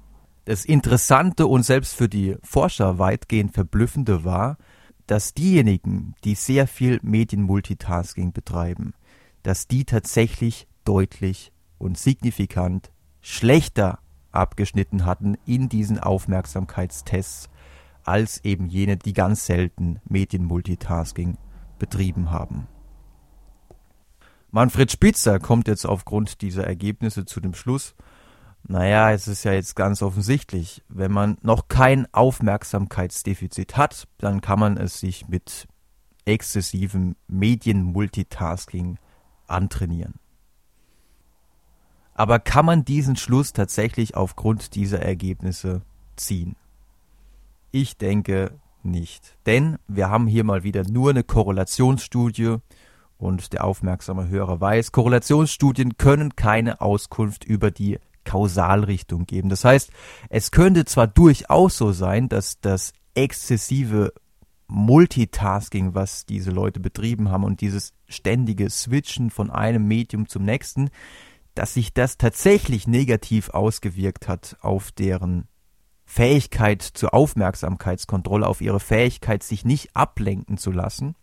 Das 0.45 0.65
Interessante 0.65 1.47
und 1.47 1.63
selbst 1.63 1.95
für 1.95 2.09
die 2.09 2.37
Forscher 2.43 2.99
weitgehend 2.99 3.55
verblüffende 3.55 4.25
war, 4.25 4.59
dass 5.07 5.35
diejenigen, 5.35 6.15
die 6.25 6.35
sehr 6.35 6.67
viel 6.67 6.99
Medienmultitasking 7.03 8.33
betreiben, 8.33 8.95
dass 9.43 9.69
die 9.69 9.85
tatsächlich 9.85 10.67
deutlich 10.85 11.53
und 11.83 11.99
signifikant 11.99 12.91
schlechter 13.21 13.99
abgeschnitten 14.31 15.05
hatten 15.05 15.37
in 15.45 15.69
diesen 15.69 15.99
Aufmerksamkeitstests 15.99 17.51
als 18.05 18.45
eben 18.45 18.67
jene, 18.67 18.97
die 18.97 19.13
ganz 19.13 19.47
selten 19.47 20.01
Medienmultitasking 20.09 21.37
betrieben 21.79 22.31
haben. 22.31 22.67
Manfred 24.51 24.91
Spitzer 24.91 25.39
kommt 25.39 25.69
jetzt 25.69 25.87
aufgrund 25.87 26.41
dieser 26.43 26.67
Ergebnisse 26.67 27.25
zu 27.25 27.41
dem 27.41 27.55
Schluss, 27.55 27.95
naja, 28.69 29.11
es 29.11 29.27
ist 29.27 29.45
ja 29.45 29.53
jetzt 29.53 29.75
ganz 29.75 30.03
offensichtlich, 30.03 30.83
wenn 30.89 31.11
man 31.11 31.37
noch 31.43 31.67
kein 31.69 32.07
Aufmerksamkeitsdefizit 32.13 33.77
hat, 33.77 34.07
dann 34.19 34.41
kann 34.41 34.61
man 34.61 34.77
es 34.77 35.01
sich 35.01 35.27
mit 35.27 35.67
exzessivem 36.25 37.17
Medienmultitasking 37.27 38.99
antrainieren. 39.49 40.22
Aber 42.23 42.39
kann 42.39 42.65
man 42.65 42.85
diesen 42.85 43.17
Schluss 43.17 43.53
tatsächlich 43.53 44.15
aufgrund 44.17 44.77
dieser 44.77 45.01
Ergebnisse 45.01 45.83
ziehen? 46.15 46.55
Ich 47.73 47.97
denke 47.97 48.61
nicht. 48.85 49.37
Denn 49.45 49.77
wir 49.89 50.09
haben 50.09 50.29
hier 50.29 50.45
mal 50.45 50.63
wieder 50.63 50.89
nur 50.89 51.11
eine 51.11 51.25
Korrelationsstudie 51.25 52.59
und 53.19 53.53
der 53.53 53.65
aufmerksame 53.65 54.29
Hörer 54.29 54.61
weiß, 54.61 54.93
Korrelationsstudien 54.93 55.97
können 55.97 56.37
keine 56.37 56.81
Auskunft 56.81 57.43
über 57.43 57.73
die 57.73 57.99
Kausalrichtung 58.23 59.27
geben. 59.27 59.49
Das 59.49 59.65
heißt, 59.65 59.91
es 60.29 60.53
könnte 60.53 60.85
zwar 60.85 61.09
durchaus 61.09 61.77
so 61.77 61.91
sein, 61.91 62.29
dass 62.29 62.61
das 62.61 62.93
exzessive 63.17 64.13
Multitasking, 64.69 65.97
was 65.97 66.25
diese 66.25 66.53
Leute 66.53 66.79
betrieben 66.79 67.33
haben 67.33 67.43
und 67.43 67.61
dieses 67.61 67.95
ständige 68.07 68.71
Switchen 68.71 69.31
von 69.31 69.51
einem 69.51 69.89
Medium 69.89 70.29
zum 70.29 70.45
nächsten, 70.45 70.89
dass 71.55 71.75
sich 71.75 71.93
das 71.93 72.17
tatsächlich 72.19 72.87
negativ 72.87 73.51
ausgewirkt 73.51 74.29
hat 74.29 74.57
auf 74.61 74.93
deren 74.93 75.49
Fähigkeit 76.05 76.83
zur 76.83 77.15
Aufmerksamkeitskontrolle, 77.15 78.47
auf 78.47 78.61
ihre 78.61 78.81
Fähigkeit, 78.81 79.43
sich 79.43 79.65
nicht 79.65 79.97
ablenken 79.97 80.59
zu 80.59 80.71
lassen. 80.71 81.15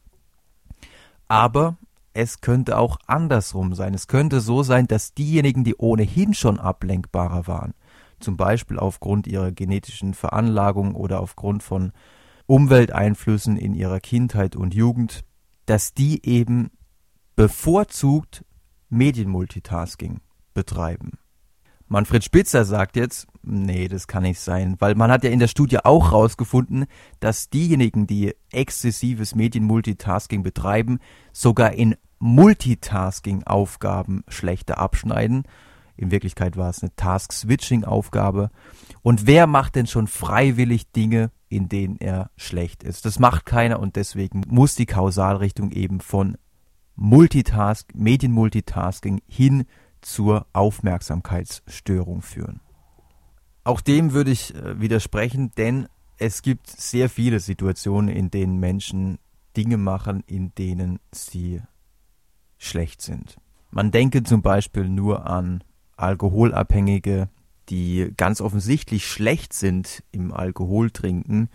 Aber 1.28 1.78
es 2.14 2.42
könnte 2.42 2.78
auch 2.78 2.98
andersrum 3.06 3.76
sein. 3.76 3.94
Es 3.94 4.08
könnte 4.08 4.42
so 4.42 4.64
sein, 4.64 4.88
dass 4.88 5.14
diejenigen, 5.14 5.64
die 5.64 5.76
ohnehin 5.76 6.34
schon 6.34 6.60
ablenkbarer 6.60 7.48
waren, 7.48 7.74
zum 8.20 8.36
Beispiel 8.36 8.80
aufgrund 8.80 9.28
ihrer 9.28 9.52
genetischen 9.52 10.14
Veranlagung 10.14 10.96
oder 10.96 11.20
aufgrund 11.20 11.64
von 11.64 11.92
Umwelteinflüssen 12.48 13.58
in 13.58 13.76
ihrer 13.76 14.00
Kindheit 14.00 14.56
und 14.56 14.74
Jugend, 14.74 15.24
dass 15.68 15.94
die 15.94 16.26
eben 16.26 16.72
bevorzugt 17.36 18.44
Medienmultitasking 18.90 20.22
betreiben. 20.54 21.18
Manfred 21.88 22.24
Spitzer 22.24 22.66
sagt 22.66 22.96
jetzt, 22.96 23.28
nee, 23.42 23.88
das 23.88 24.08
kann 24.08 24.22
nicht 24.22 24.40
sein, 24.40 24.76
weil 24.78 24.94
man 24.94 25.10
hat 25.10 25.24
ja 25.24 25.32
in 25.32 25.40
der 25.40 25.48
Studie 25.48 25.80
auch 25.84 26.12
herausgefunden, 26.12 26.86
dass 27.20 27.50
diejenigen, 27.50 28.06
die 28.06 28.36
exzessives 28.52 29.34
Medienmultitasking 29.34 30.44
betreiben, 30.44 31.00
sogar 31.34 31.74
in 31.74 31.96
Multitasking-Aufgaben 32.20 34.24
schlechter 34.28 34.78
abschneiden. 34.78 35.46
In 35.98 36.12
Wirklichkeit 36.12 36.58
war 36.58 36.70
es 36.70 36.84
eine 36.84 36.96
Task-Switching-Aufgabe. 36.96 38.52
Und 39.02 39.26
wer 39.26 39.48
macht 39.48 39.76
denn 39.76 39.88
schon 39.88 40.06
freiwillig 40.06 40.92
Dinge, 40.92 41.32
in 41.48 41.70
denen 41.70 41.98
er 41.98 42.30
schlecht 42.38 42.84
ist? 42.84 43.06
Das 43.06 43.18
macht 43.18 43.48
keiner 43.48 43.80
und 43.80 43.96
deswegen 43.96 44.44
muss 44.48 44.76
die 44.76 44.86
Kausalrichtung 44.86 45.72
eben 45.72 46.02
von 46.02 46.38
Multitask, 47.02 47.96
Medienmultitasking 47.96 49.22
hin 49.28 49.66
zur 50.02 50.48
Aufmerksamkeitsstörung 50.52 52.22
führen. 52.22 52.60
Auch 53.64 53.80
dem 53.80 54.12
würde 54.12 54.32
ich 54.32 54.54
äh, 54.54 54.82
widersprechen, 54.82 55.52
denn 55.58 55.88
es 56.18 56.42
gibt 56.42 56.68
sehr 56.68 57.10
viele 57.10 57.40
Situationen, 57.40 58.10
in 58.10 58.30
denen 58.30 58.60
Menschen 58.60 59.18
Dinge 59.56 59.78
machen, 59.78 60.24
in 60.28 60.54
denen 60.56 61.00
sie 61.14 61.62
schlecht 62.58 63.02
sind. 63.02 63.38
Man 63.72 63.92
denke 63.92 64.24
zum 64.24 64.42
Beispiel 64.42 64.90
nur 64.90 65.26
an 65.26 65.64
Alkoholabhängige, 65.96 67.30
die 67.70 68.12
ganz 68.18 68.42
offensichtlich 68.42 69.08
schlecht 69.08 69.54
sind 69.54 70.04
im 70.12 70.34
Alkoholtrinken. 70.34 71.50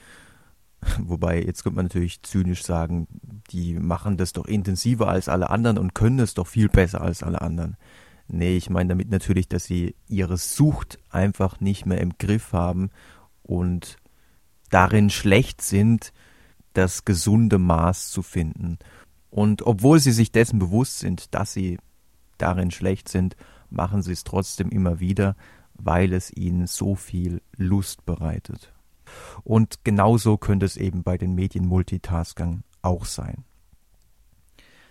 Wobei, 0.99 1.43
jetzt 1.43 1.63
könnte 1.63 1.77
man 1.77 1.87
natürlich 1.87 2.23
zynisch 2.23 2.63
sagen, 2.63 3.07
die 3.51 3.75
machen 3.75 4.17
das 4.17 4.33
doch 4.33 4.47
intensiver 4.47 5.09
als 5.09 5.29
alle 5.29 5.51
anderen 5.51 5.79
und 5.79 5.95
können 5.95 6.19
es 6.19 6.35
doch 6.35 6.47
viel 6.47 6.69
besser 6.69 7.01
als 7.01 7.23
alle 7.23 7.41
anderen. 7.41 7.77
Nee, 8.29 8.57
ich 8.57 8.71
meine 8.71 8.89
damit 8.91 9.11
natürlich, 9.11 9.49
dass 9.49 9.65
sie 9.65 9.95
ihre 10.09 10.37
Sucht 10.37 10.99
einfach 11.11 11.61
nicht 11.61 11.85
mehr 11.87 12.01
im 12.01 12.17
Griff 12.19 12.53
haben 12.53 12.91
und 13.43 13.97
darin 14.71 15.11
schlecht 15.11 15.63
sind, 15.63 16.13
das 16.73 17.05
gesunde 17.05 17.59
Maß 17.59 18.11
zu 18.11 18.23
finden. 18.23 18.79
Und 19.31 19.63
obwohl 19.67 20.01
sie 20.01 20.13
sich 20.13 20.33
dessen 20.33 20.59
bewusst 20.59 20.99
sind, 20.99 21.35
dass 21.35 21.53
sie 21.53 21.79
darin 22.39 22.71
schlecht 22.71 23.09
sind, 23.09 23.37
machen 23.71 24.03
sie 24.03 24.13
es 24.13 24.25
trotzdem 24.25 24.71
immer 24.71 25.01
wieder, 25.01 25.37
weil 25.75 26.13
es 26.13 26.33
ihnen 26.33 26.67
so 26.67 26.95
viel 26.95 27.43
Lust 27.57 28.05
bereitet. 28.07 28.74
Und 29.43 29.85
genauso 29.85 30.37
könnte 30.37 30.67
es 30.67 30.77
eben 30.77 31.03
bei 31.03 31.19
den 31.19 31.35
Medien-Multitaskern 31.35 32.65
auch 32.83 33.05
sein. 33.05 33.45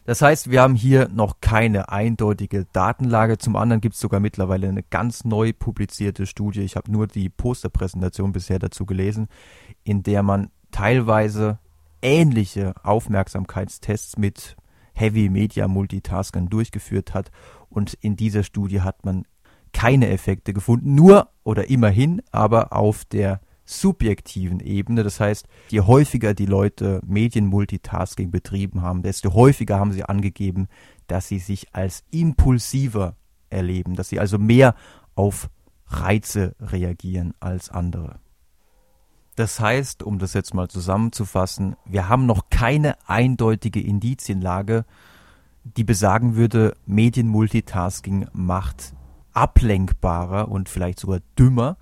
Das 0.06 0.22
heißt, 0.22 0.52
wir 0.52 0.62
haben 0.62 0.76
hier 0.76 1.08
noch 1.08 1.40
keine 1.40 1.90
eindeutige 1.90 2.66
Datenlage. 2.74 3.38
Zum 3.38 3.56
anderen 3.56 3.80
gibt 3.80 3.96
es 3.96 4.02
sogar 4.02 4.20
mittlerweile 4.20 4.68
eine 4.68 4.84
ganz 4.84 5.24
neu 5.24 5.54
publizierte 5.54 6.26
Studie. 6.26 6.62
Ich 6.62 6.76
habe 6.76 6.92
nur 6.92 7.08
die 7.08 7.30
Posterpräsentation 7.30 8.34
bisher 8.34 8.60
dazu 8.60 8.86
gelesen, 8.86 9.30
in 9.86 10.04
der 10.04 10.22
man 10.22 10.50
teilweise 10.72 11.60
ähnliche 12.02 12.74
Aufmerksamkeitstests 12.84 14.18
mit 14.18 14.58
Heavy 14.94 15.30
Media 15.30 15.70
Multitaskern 15.70 16.50
durchgeführt 16.50 17.14
hat. 17.14 17.32
Und 17.70 17.94
in 17.94 18.18
dieser 18.18 18.44
Studie 18.44 18.82
hat 18.82 19.06
man 19.06 19.26
keine 19.72 20.10
Effekte 20.10 20.54
gefunden, 20.54 20.96
nur 20.96 21.30
oder 21.44 21.70
immerhin 21.70 22.22
aber 22.32 22.74
auf 22.74 23.06
der 23.06 23.40
subjektiven 23.66 24.60
Ebene. 24.60 25.04
Das 25.04 25.20
heißt, 25.20 25.48
je 25.70 25.82
häufiger 25.82 26.34
die 26.34 26.46
Leute 26.46 27.02
Medienmultitasking 27.06 28.32
betrieben 28.32 28.82
haben, 28.82 29.04
desto 29.04 29.34
häufiger 29.34 29.80
haben 29.80 29.92
sie 29.92 30.04
angegeben, 30.04 30.68
dass 31.08 31.28
sie 31.28 31.40
sich 31.40 31.74
als 31.74 32.04
impulsiver 32.12 33.16
erleben, 33.50 33.96
dass 33.96 34.10
sie 34.10 34.20
also 34.20 34.38
mehr 34.38 34.76
auf 35.16 35.50
Reize 35.88 36.56
reagieren 36.60 37.34
als 37.40 37.70
andere. 37.70 38.20
Das 39.36 39.60
heißt, 39.60 40.04
um 40.04 40.20
das 40.20 40.34
jetzt 40.34 40.54
mal 40.54 40.68
zusammenzufassen, 40.68 41.76
wir 41.86 42.08
haben 42.08 42.26
noch 42.26 42.50
keine 42.50 42.96
eindeutige 43.08 43.82
Indizienlage, 43.82 44.86
die 45.64 45.84
besagen 45.84 46.36
würde, 46.36 46.76
Medienmultitasking 46.86 48.28
macht 48.34 48.94
ablenkbarer 49.32 50.50
und 50.50 50.70
vielleicht 50.70 51.00
sogar 51.00 51.20
dümmer, 51.38 51.78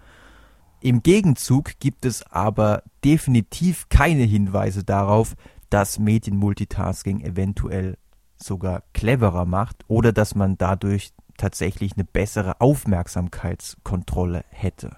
im 0.81 1.03
Gegenzug 1.03 1.79
gibt 1.79 2.05
es 2.05 2.23
aber 2.31 2.83
definitiv 3.03 3.87
keine 3.89 4.23
Hinweise 4.23 4.83
darauf, 4.83 5.35
dass 5.69 5.99
Medienmultitasking 5.99 7.21
eventuell 7.21 7.97
sogar 8.35 8.83
cleverer 8.93 9.45
macht 9.45 9.85
oder 9.87 10.11
dass 10.11 10.35
man 10.35 10.57
dadurch 10.57 11.13
tatsächlich 11.37 11.93
eine 11.93 12.03
bessere 12.03 12.59
Aufmerksamkeitskontrolle 12.59 14.43
hätte. 14.49 14.97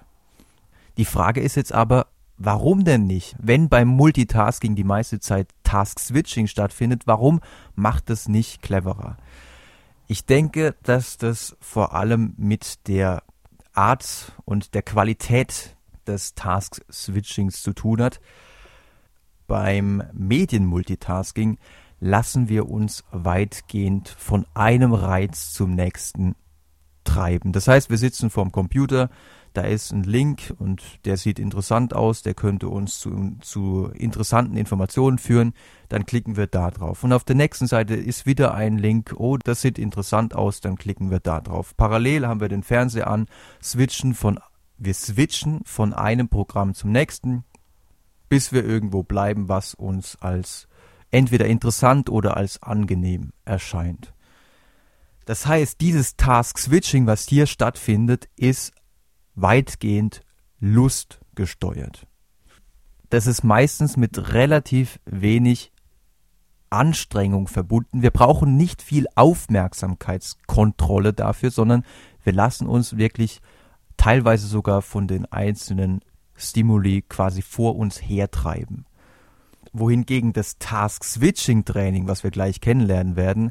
Die 0.96 1.04
Frage 1.04 1.40
ist 1.40 1.54
jetzt 1.54 1.72
aber, 1.72 2.06
warum 2.38 2.84
denn 2.84 3.06
nicht? 3.06 3.36
Wenn 3.38 3.68
beim 3.68 3.88
Multitasking 3.88 4.74
die 4.74 4.84
meiste 4.84 5.20
Zeit 5.20 5.50
Task-Switching 5.64 6.46
stattfindet, 6.46 7.02
warum 7.06 7.40
macht 7.74 8.10
es 8.10 8.28
nicht 8.28 8.62
cleverer? 8.62 9.16
Ich 10.06 10.26
denke, 10.26 10.74
dass 10.82 11.16
das 11.16 11.56
vor 11.60 11.94
allem 11.94 12.34
mit 12.36 12.86
der 12.88 13.22
Art 13.72 14.32
und 14.44 14.74
der 14.74 14.82
Qualität 14.82 15.73
des 16.04 16.34
Task-Switchings 16.34 17.62
zu 17.62 17.72
tun 17.72 18.02
hat. 18.02 18.20
Beim 19.46 20.02
Medienmultitasking 20.12 21.58
lassen 22.00 22.48
wir 22.48 22.68
uns 22.68 23.04
weitgehend 23.10 24.08
von 24.08 24.46
einem 24.54 24.92
Reiz 24.92 25.52
zum 25.52 25.74
nächsten 25.74 26.34
treiben. 27.04 27.52
Das 27.52 27.68
heißt, 27.68 27.90
wir 27.90 27.98
sitzen 27.98 28.30
vorm 28.30 28.50
Computer, 28.50 29.10
da 29.54 29.62
ist 29.62 29.92
ein 29.92 30.02
Link 30.02 30.52
und 30.58 30.82
der 31.04 31.16
sieht 31.16 31.38
interessant 31.38 31.94
aus, 31.94 32.22
der 32.22 32.34
könnte 32.34 32.68
uns 32.68 32.98
zu, 32.98 33.36
zu 33.40 33.88
interessanten 33.94 34.56
Informationen 34.56 35.18
führen, 35.18 35.54
dann 35.88 36.06
klicken 36.06 36.36
wir 36.36 36.48
da 36.48 36.72
drauf. 36.72 37.04
Und 37.04 37.12
auf 37.12 37.22
der 37.22 37.36
nächsten 37.36 37.68
Seite 37.68 37.94
ist 37.94 38.26
wieder 38.26 38.54
ein 38.54 38.78
Link, 38.78 39.14
oh, 39.16 39.36
das 39.36 39.60
sieht 39.60 39.78
interessant 39.78 40.34
aus, 40.34 40.60
dann 40.60 40.76
klicken 40.76 41.10
wir 41.10 41.20
da 41.20 41.40
drauf. 41.40 41.76
Parallel 41.76 42.26
haben 42.26 42.40
wir 42.40 42.48
den 42.48 42.64
Fernseher 42.64 43.06
an, 43.06 43.26
switchen 43.62 44.14
von, 44.14 44.40
wir 44.76 44.94
switchen 44.94 45.60
von 45.64 45.92
einem 45.92 46.28
Programm 46.28 46.74
zum 46.74 46.92
nächsten, 46.92 47.44
bis 48.28 48.52
wir 48.52 48.64
irgendwo 48.64 49.02
bleiben, 49.02 49.48
was 49.48 49.74
uns 49.74 50.16
als 50.16 50.68
entweder 51.10 51.46
interessant 51.46 52.10
oder 52.10 52.36
als 52.36 52.62
angenehm 52.62 53.32
erscheint. 53.44 54.12
Das 55.26 55.46
heißt, 55.46 55.80
dieses 55.80 56.16
Task 56.16 56.58
Switching, 56.58 57.06
was 57.06 57.26
hier 57.28 57.46
stattfindet, 57.46 58.28
ist 58.36 58.72
weitgehend 59.34 60.22
lustgesteuert. 60.60 62.06
Das 63.10 63.26
ist 63.26 63.44
meistens 63.44 63.96
mit 63.96 64.32
relativ 64.32 64.98
wenig 65.04 65.72
Anstrengung 66.68 67.46
verbunden. 67.46 68.02
Wir 68.02 68.10
brauchen 68.10 68.56
nicht 68.56 68.82
viel 68.82 69.06
Aufmerksamkeitskontrolle 69.14 71.12
dafür, 71.12 71.50
sondern 71.50 71.84
wir 72.24 72.32
lassen 72.32 72.66
uns 72.66 72.96
wirklich 72.96 73.40
teilweise 74.04 74.46
sogar 74.46 74.82
von 74.82 75.06
den 75.06 75.24
einzelnen 75.32 76.02
Stimuli 76.36 77.00
quasi 77.08 77.40
vor 77.40 77.76
uns 77.76 77.96
hertreiben. 77.96 78.84
Wohingegen 79.72 80.34
das 80.34 80.58
Task-Switching-Training, 80.58 82.06
was 82.06 82.22
wir 82.22 82.30
gleich 82.30 82.60
kennenlernen 82.60 83.16
werden, 83.16 83.50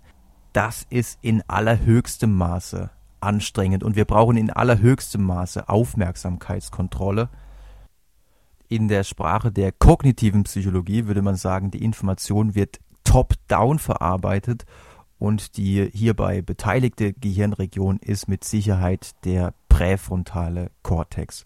das 0.54 0.86
ist 0.92 1.18
in 1.24 1.42
allerhöchstem 1.48 2.32
Maße 2.32 2.92
anstrengend 3.20 3.84
und 3.84 3.96
wir 3.96 4.06
brauchen 4.06 4.38
in 4.38 4.52
allerhöchstem 4.52 5.24
Maße 5.24 5.70
Aufmerksamkeitskontrolle. 5.70 7.30
In 8.68 8.88
der 8.88 9.04
Sprache 9.06 9.52
der 9.52 9.72
kognitiven 9.72 10.44
Psychologie 10.44 11.08
würde 11.08 11.24
man 11.24 11.36
sagen, 11.36 11.72
die 11.72 11.84
Information 11.84 12.54
wird 12.54 12.80
top-down 13.04 13.80
verarbeitet 13.80 14.68
und 15.24 15.56
die 15.56 15.90
hierbei 15.94 16.42
beteiligte 16.42 17.14
Gehirnregion 17.14 17.98
ist 18.00 18.28
mit 18.28 18.44
Sicherheit 18.44 19.12
der 19.24 19.54
präfrontale 19.70 20.70
Kortex, 20.82 21.46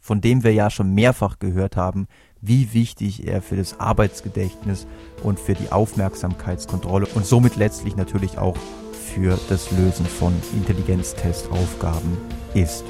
von 0.00 0.22
dem 0.22 0.42
wir 0.42 0.54
ja 0.54 0.70
schon 0.70 0.94
mehrfach 0.94 1.38
gehört 1.38 1.76
haben, 1.76 2.08
wie 2.40 2.72
wichtig 2.72 3.26
er 3.26 3.42
für 3.42 3.56
das 3.56 3.78
Arbeitsgedächtnis 3.78 4.86
und 5.22 5.38
für 5.38 5.52
die 5.52 5.70
Aufmerksamkeitskontrolle 5.70 7.08
und 7.14 7.26
somit 7.26 7.56
letztlich 7.56 7.94
natürlich 7.94 8.38
auch 8.38 8.56
für 8.92 9.38
das 9.50 9.70
Lösen 9.70 10.06
von 10.06 10.32
Intelligenztestaufgaben 10.54 12.16
ist. 12.54 12.84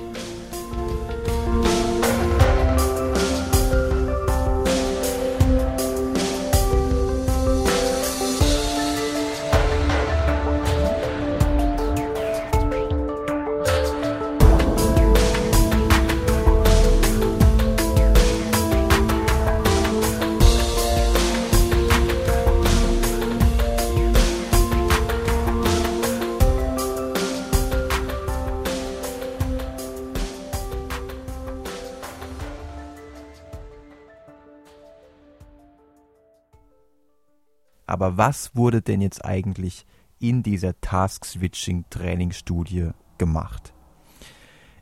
Aber 37.99 38.17
was 38.17 38.55
wurde 38.55 38.81
denn 38.81 39.01
jetzt 39.01 39.25
eigentlich 39.25 39.85
in 40.21 40.45
dieser 40.45 40.81
Task-Switching-Training-Studie 40.81 42.91
gemacht? 43.19 43.73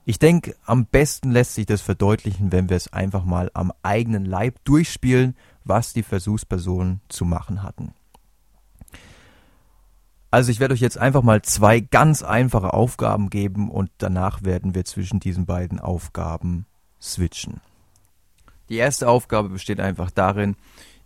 Ich 0.05 0.19
denke, 0.19 0.55
am 0.67 0.85
besten 0.85 1.31
lässt 1.31 1.55
sich 1.55 1.65
das 1.65 1.81
verdeutlichen, 1.81 2.53
wenn 2.53 2.69
wir 2.69 2.77
es 2.77 2.93
einfach 2.93 3.25
mal 3.25 3.51
am 3.55 3.73
eigenen 3.83 4.27
Leib 4.27 4.63
durchspielen, 4.65 5.35
was 5.65 5.95
die 5.95 6.03
Versuchspersonen 6.03 7.01
zu 7.09 7.25
machen 7.25 7.63
hatten. 7.63 7.95
Also 10.31 10.53
ich 10.53 10.61
werde 10.61 10.75
euch 10.75 10.81
jetzt 10.81 10.99
einfach 10.99 11.23
mal 11.23 11.41
zwei 11.41 11.81
ganz 11.81 12.23
einfache 12.23 12.75
Aufgaben 12.75 13.31
geben 13.31 13.71
und 13.71 13.91
danach 13.97 14.45
werden 14.45 14.75
wir 14.75 14.85
zwischen 14.85 15.21
diesen 15.21 15.47
beiden 15.47 15.81
Aufgaben 15.81 16.67
switchen. 17.01 17.63
Die 18.69 18.77
erste 18.77 19.09
Aufgabe 19.09 19.49
besteht 19.49 19.81
einfach 19.81 20.11
darin, 20.11 20.55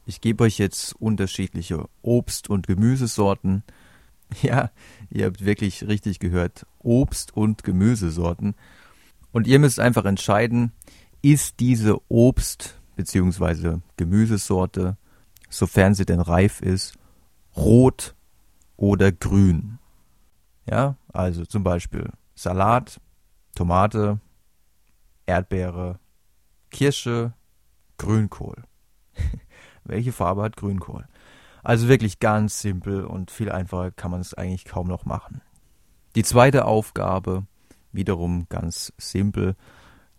ich 0.06 0.20
gebe 0.20 0.44
euch 0.44 0.58
jetzt 0.58 0.94
unterschiedliche 1.00 1.88
Obst- 2.02 2.48
und 2.48 2.66
Gemüsesorten. 2.66 3.62
Ja, 4.42 4.70
ihr 5.10 5.26
habt 5.26 5.44
wirklich 5.44 5.88
richtig 5.88 6.20
gehört. 6.20 6.64
Obst- 6.84 7.32
und 7.32 7.64
Gemüsesorten. 7.64 8.54
Und 9.32 9.48
ihr 9.48 9.58
müsst 9.58 9.80
einfach 9.80 10.04
entscheiden, 10.04 10.70
ist 11.20 11.58
diese 11.58 11.94
Obst- 12.08 12.74
bzw. 12.94 13.78
Gemüsesorte, 13.96 14.96
sofern 15.48 15.94
sie 15.94 16.04
denn 16.04 16.20
reif 16.20 16.60
ist, 16.60 16.94
rot 17.56 18.14
oder 18.76 19.10
grün. 19.10 19.80
Ja, 20.70 20.96
Also 21.12 21.44
zum 21.44 21.64
Beispiel 21.64 22.08
Salat, 22.36 23.00
Tomate, 23.56 24.20
Erdbeere, 25.26 25.98
Kirsche, 26.70 27.32
Grünkohl. 27.98 28.62
Welche 29.90 30.12
Farbe 30.12 30.42
hat 30.42 30.56
Grünkohl? 30.56 31.04
Also 31.64 31.88
wirklich 31.88 32.20
ganz 32.20 32.60
simpel 32.60 33.04
und 33.04 33.32
viel 33.32 33.50
einfacher 33.50 33.90
kann 33.90 34.12
man 34.12 34.20
es 34.20 34.34
eigentlich 34.34 34.64
kaum 34.64 34.86
noch 34.86 35.04
machen. 35.04 35.42
Die 36.14 36.22
zweite 36.22 36.64
Aufgabe, 36.64 37.44
wiederum 37.90 38.46
ganz 38.48 38.92
simpel. 38.98 39.56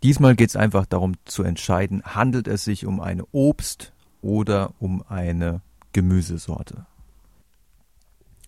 Diesmal 0.04 0.36
geht 0.36 0.50
es 0.50 0.58
einfach 0.58 0.86
darum 0.86 1.14
zu 1.24 1.44
entscheiden, 1.44 2.04
handelt 2.04 2.50
es 2.50 2.66
sich 2.66 2.86
um 2.86 3.00
eine 3.00 3.24
Obst- 3.32 3.94
oder 4.22 4.74
um 4.80 5.04
eine 5.08 5.62
Gemüsesorte. 5.94 6.86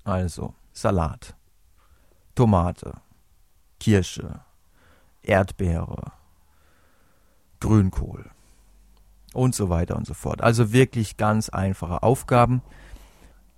Also 0.03 0.53
Salat, 0.73 1.36
Tomate, 2.36 2.95
Kirsche, 3.79 4.41
Erdbeere, 5.21 6.12
Grünkohl 7.62 8.29
und 9.34 9.56
so 9.56 9.69
weiter 9.69 9.96
und 9.96 10.06
so 10.06 10.13
fort. 10.13 10.41
Also 10.41 10.72
wirklich 10.72 11.17
ganz 11.17 11.50
einfache 11.50 12.04
Aufgaben. 12.04 12.62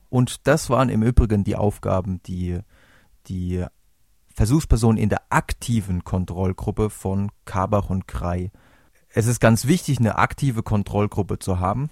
Und 0.10 0.48
das 0.48 0.70
waren 0.70 0.90
im 0.90 1.04
Übrigen 1.04 1.44
die 1.44 1.56
Aufgaben, 1.56 2.22
die 2.24 2.60
die 3.28 3.66
Versuchspersonen 4.34 4.98
in 4.98 5.10
der 5.10 5.22
aktiven 5.30 6.04
Kontrollgruppe 6.04 6.90
von 6.90 7.32
Kabach 7.46 7.90
und 7.90 8.08
Krei. 8.08 8.52
Es 9.10 9.28
ist 9.28 9.40
ganz 9.40 9.66
wichtig, 9.66 10.00
eine 10.00 10.18
aktive 10.18 10.62
Kontrollgruppe 10.62 11.40
zu 11.40 11.60
haben. 11.60 11.90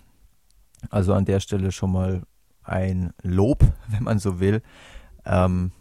Also 0.90 1.14
an 1.14 1.26
der 1.26 1.40
Stelle 1.40 1.72
schon 1.72 1.92
mal 1.92 2.24
ein 2.64 3.14
Lob, 3.22 3.64
wenn 3.88 4.04
man 4.04 4.20
so 4.20 4.40
will. 4.40 4.62
Ähm, 5.26 5.72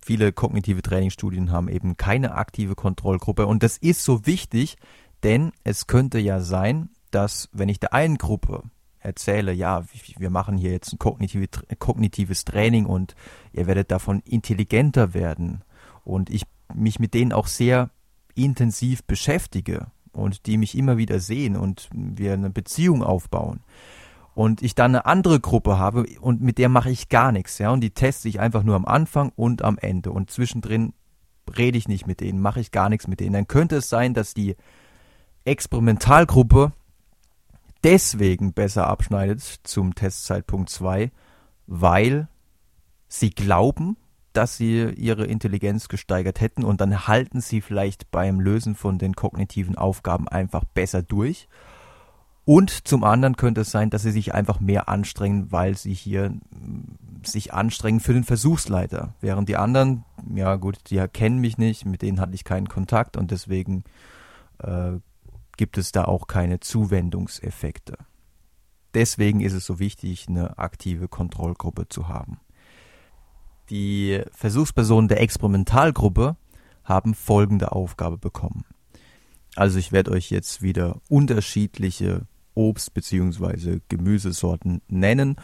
viele 0.00 0.32
kognitive 0.32 0.82
Trainingsstudien 0.82 1.50
haben 1.50 1.68
eben 1.68 1.96
keine 1.96 2.34
aktive 2.36 2.76
Kontrollgruppe 2.76 3.46
und 3.46 3.64
das 3.64 3.76
ist 3.76 4.04
so 4.04 4.26
wichtig, 4.26 4.76
denn 5.24 5.52
es 5.64 5.88
könnte 5.88 6.20
ja 6.20 6.40
sein, 6.40 6.90
dass 7.16 7.48
wenn 7.52 7.70
ich 7.70 7.80
der 7.80 7.94
einen 7.94 8.18
Gruppe 8.18 8.62
erzähle, 8.98 9.52
ja, 9.52 9.84
wir 10.18 10.28
machen 10.28 10.58
hier 10.58 10.72
jetzt 10.72 10.92
ein 10.92 10.98
kognitive, 10.98 11.48
kognitives 11.78 12.44
Training 12.44 12.84
und 12.84 13.14
ihr 13.52 13.66
werdet 13.66 13.90
davon 13.90 14.20
intelligenter 14.26 15.14
werden 15.14 15.62
und 16.04 16.28
ich 16.28 16.42
mich 16.74 16.98
mit 16.98 17.14
denen 17.14 17.32
auch 17.32 17.46
sehr 17.46 17.88
intensiv 18.34 19.02
beschäftige 19.04 19.86
und 20.12 20.44
die 20.44 20.58
mich 20.58 20.76
immer 20.76 20.98
wieder 20.98 21.20
sehen 21.20 21.56
und 21.56 21.88
wir 21.90 22.34
eine 22.34 22.50
Beziehung 22.50 23.02
aufbauen 23.02 23.60
und 24.34 24.60
ich 24.60 24.74
dann 24.74 24.94
eine 24.94 25.06
andere 25.06 25.40
Gruppe 25.40 25.78
habe 25.78 26.04
und 26.20 26.42
mit 26.42 26.58
der 26.58 26.68
mache 26.68 26.90
ich 26.90 27.08
gar 27.08 27.32
nichts, 27.32 27.56
ja, 27.56 27.70
und 27.70 27.80
die 27.80 27.92
teste 27.94 28.28
ich 28.28 28.40
einfach 28.40 28.62
nur 28.62 28.76
am 28.76 28.84
Anfang 28.84 29.32
und 29.36 29.62
am 29.62 29.78
Ende 29.78 30.10
und 30.10 30.30
zwischendrin 30.30 30.92
rede 31.56 31.78
ich 31.78 31.88
nicht 31.88 32.06
mit 32.06 32.20
denen, 32.20 32.40
mache 32.42 32.60
ich 32.60 32.72
gar 32.72 32.90
nichts 32.90 33.08
mit 33.08 33.20
denen, 33.20 33.32
dann 33.32 33.48
könnte 33.48 33.76
es 33.76 33.88
sein, 33.88 34.12
dass 34.12 34.34
die 34.34 34.54
Experimentalgruppe 35.46 36.72
deswegen 37.84 38.52
besser 38.52 38.86
abschneidet 38.86 39.42
zum 39.62 39.94
Testzeitpunkt 39.94 40.70
2, 40.70 41.10
weil 41.66 42.28
sie 43.08 43.30
glauben, 43.30 43.96
dass 44.32 44.56
sie 44.56 44.90
ihre 44.96 45.24
Intelligenz 45.24 45.88
gesteigert 45.88 46.40
hätten 46.40 46.64
und 46.64 46.80
dann 46.80 47.08
halten 47.08 47.40
sie 47.40 47.60
vielleicht 47.60 48.10
beim 48.10 48.38
Lösen 48.38 48.74
von 48.74 48.98
den 48.98 49.14
kognitiven 49.14 49.76
Aufgaben 49.76 50.28
einfach 50.28 50.64
besser 50.64 51.02
durch. 51.02 51.48
Und 52.44 52.86
zum 52.86 53.02
anderen 53.02 53.36
könnte 53.36 53.62
es 53.62 53.72
sein, 53.72 53.90
dass 53.90 54.02
sie 54.02 54.12
sich 54.12 54.32
einfach 54.34 54.60
mehr 54.60 54.88
anstrengen, 54.88 55.50
weil 55.50 55.76
sie 55.76 55.94
hier 55.94 56.32
sich 57.24 57.52
anstrengen 57.52 57.98
für 57.98 58.12
den 58.12 58.22
Versuchsleiter. 58.22 59.14
Während 59.20 59.48
die 59.48 59.56
anderen, 59.56 60.04
ja 60.32 60.54
gut, 60.54 60.78
die 60.90 61.04
kennen 61.12 61.40
mich 61.40 61.58
nicht, 61.58 61.86
mit 61.86 62.02
denen 62.02 62.20
hatte 62.20 62.34
ich 62.34 62.44
keinen 62.44 62.68
Kontakt 62.68 63.16
und 63.16 63.32
deswegen 63.32 63.82
äh, 64.58 64.92
gibt 65.56 65.78
es 65.78 65.92
da 65.92 66.04
auch 66.04 66.26
keine 66.26 66.60
Zuwendungseffekte. 66.60 67.98
Deswegen 68.94 69.40
ist 69.40 69.52
es 69.52 69.66
so 69.66 69.78
wichtig, 69.78 70.26
eine 70.28 70.58
aktive 70.58 71.08
Kontrollgruppe 71.08 71.88
zu 71.88 72.08
haben. 72.08 72.40
Die 73.68 74.22
Versuchspersonen 74.32 75.08
der 75.08 75.20
Experimentalgruppe 75.20 76.36
haben 76.84 77.14
folgende 77.14 77.72
Aufgabe 77.72 78.16
bekommen. 78.16 78.64
Also 79.56 79.78
ich 79.78 79.90
werde 79.90 80.12
euch 80.12 80.30
jetzt 80.30 80.62
wieder 80.62 81.00
unterschiedliche 81.08 82.26
Obst- 82.54 82.92
bzw. 82.94 83.80
Gemüsesorten 83.88 84.82
nennen 84.88 85.36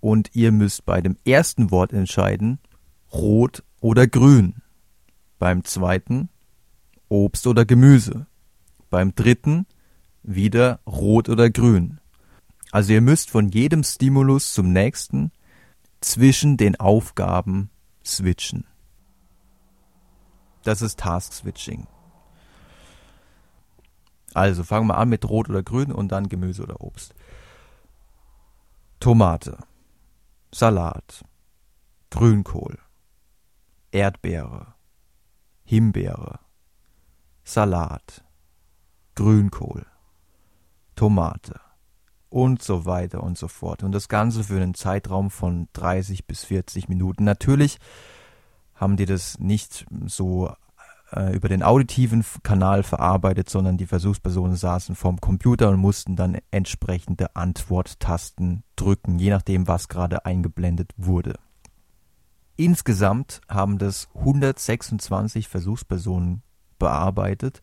und 0.00 0.34
ihr 0.34 0.52
müsst 0.52 0.84
bei 0.84 1.00
dem 1.00 1.16
ersten 1.24 1.70
Wort 1.70 1.92
entscheiden, 1.92 2.58
rot 3.12 3.64
oder 3.80 4.06
grün. 4.06 4.62
Beim 5.38 5.64
zweiten 5.64 6.28
Obst 7.08 7.46
oder 7.46 7.64
Gemüse. 7.64 8.26
Beim 8.90 9.14
dritten 9.14 9.66
wieder 10.22 10.80
rot 10.86 11.28
oder 11.28 11.50
grün. 11.50 12.00
Also 12.72 12.92
ihr 12.92 13.00
müsst 13.00 13.30
von 13.30 13.48
jedem 13.48 13.84
Stimulus 13.84 14.52
zum 14.52 14.72
nächsten 14.72 15.32
zwischen 16.00 16.56
den 16.56 16.76
Aufgaben 16.76 17.70
switchen. 18.04 18.64
Das 20.62 20.82
ist 20.82 20.98
Task 20.98 21.32
Switching. 21.32 21.86
Also 24.34 24.64
fangen 24.64 24.88
wir 24.88 24.98
an 24.98 25.08
mit 25.08 25.24
Rot 25.26 25.48
oder 25.48 25.62
Grün 25.62 25.92
und 25.92 26.12
dann 26.12 26.28
Gemüse 26.28 26.62
oder 26.62 26.80
Obst. 26.82 27.14
Tomate, 29.00 29.56
Salat, 30.52 31.24
Grünkohl, 32.10 32.78
Erdbeere, 33.92 34.74
Himbeere, 35.64 36.40
Salat, 37.44 38.25
Grünkohl, 39.16 39.84
Tomate 40.94 41.60
und 42.28 42.62
so 42.62 42.84
weiter 42.84 43.22
und 43.22 43.36
so 43.36 43.48
fort. 43.48 43.82
Und 43.82 43.92
das 43.92 44.08
Ganze 44.08 44.44
für 44.44 44.56
einen 44.56 44.74
Zeitraum 44.74 45.30
von 45.30 45.68
30 45.72 46.26
bis 46.26 46.44
40 46.44 46.88
Minuten. 46.88 47.24
Natürlich 47.24 47.78
haben 48.74 48.96
die 48.96 49.06
das 49.06 49.38
nicht 49.38 49.86
so 50.06 50.54
äh, 51.12 51.34
über 51.34 51.48
den 51.48 51.62
auditiven 51.62 52.24
Kanal 52.42 52.82
verarbeitet, 52.82 53.48
sondern 53.48 53.78
die 53.78 53.86
Versuchspersonen 53.86 54.56
saßen 54.56 54.94
vorm 54.94 55.20
Computer 55.20 55.70
und 55.70 55.78
mussten 55.78 56.14
dann 56.16 56.38
entsprechende 56.50 57.34
Antworttasten 57.34 58.64
drücken, 58.76 59.18
je 59.18 59.30
nachdem, 59.30 59.66
was 59.66 59.88
gerade 59.88 60.26
eingeblendet 60.26 60.92
wurde. 60.96 61.34
Insgesamt 62.56 63.40
haben 63.48 63.78
das 63.78 64.08
126 64.14 65.48
Versuchspersonen 65.48 66.42
bearbeitet. 66.78 67.60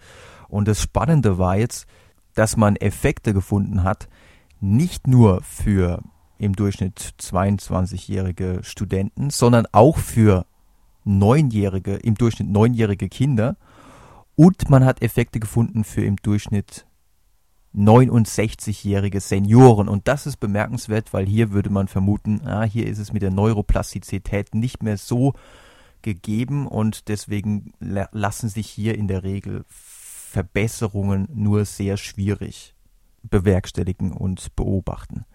Und 0.54 0.68
das 0.68 0.82
Spannende 0.82 1.40
war 1.40 1.58
jetzt, 1.58 1.88
dass 2.36 2.58
man 2.58 2.76
Effekte 2.76 3.34
gefunden 3.34 3.84
hat, 3.84 4.08
nicht 4.60 5.08
nur 5.08 5.42
für 5.42 6.02
im 6.38 6.56
Durchschnitt 6.56 7.16
22-jährige 7.20 8.60
Studenten, 8.62 9.32
sondern 9.32 9.66
auch 9.72 9.98
für 9.98 10.46
neunjährige, 11.06 11.96
im 11.96 12.16
Durchschnitt 12.16 12.50
neunjährige 12.50 13.10
Kinder. 13.10 13.58
Und 14.36 14.70
man 14.70 14.86
hat 14.86 15.02
Effekte 15.02 15.40
gefunden 15.40 15.84
für 15.84 16.06
im 16.06 16.18
Durchschnitt 16.18 16.86
69-jährige 17.76 19.22
Senioren. 19.22 19.90
Und 19.90 20.08
das 20.08 20.28
ist 20.28 20.38
bemerkenswert, 20.38 21.14
weil 21.14 21.26
hier 21.26 21.52
würde 21.52 21.72
man 21.72 21.88
vermuten, 21.88 22.42
ah, 22.46 22.64
hier 22.64 22.86
ist 22.86 23.00
es 23.00 23.12
mit 23.12 23.24
der 23.24 23.32
Neuroplastizität 23.32 24.54
nicht 24.54 24.84
mehr 24.84 24.98
so 24.98 25.34
gegeben 26.04 26.68
und 26.68 27.08
deswegen 27.08 27.74
lassen 27.80 28.50
sich 28.50 28.70
hier 28.70 28.96
in 28.96 29.08
der 29.08 29.24
Regel 29.24 29.66
Verbesserungen 30.34 31.28
nur 31.32 31.64
sehr 31.64 31.96
schwierig 31.96 32.74
bewerkstelligen 33.22 34.12
und 34.12 34.56
beobachten. 34.56 35.26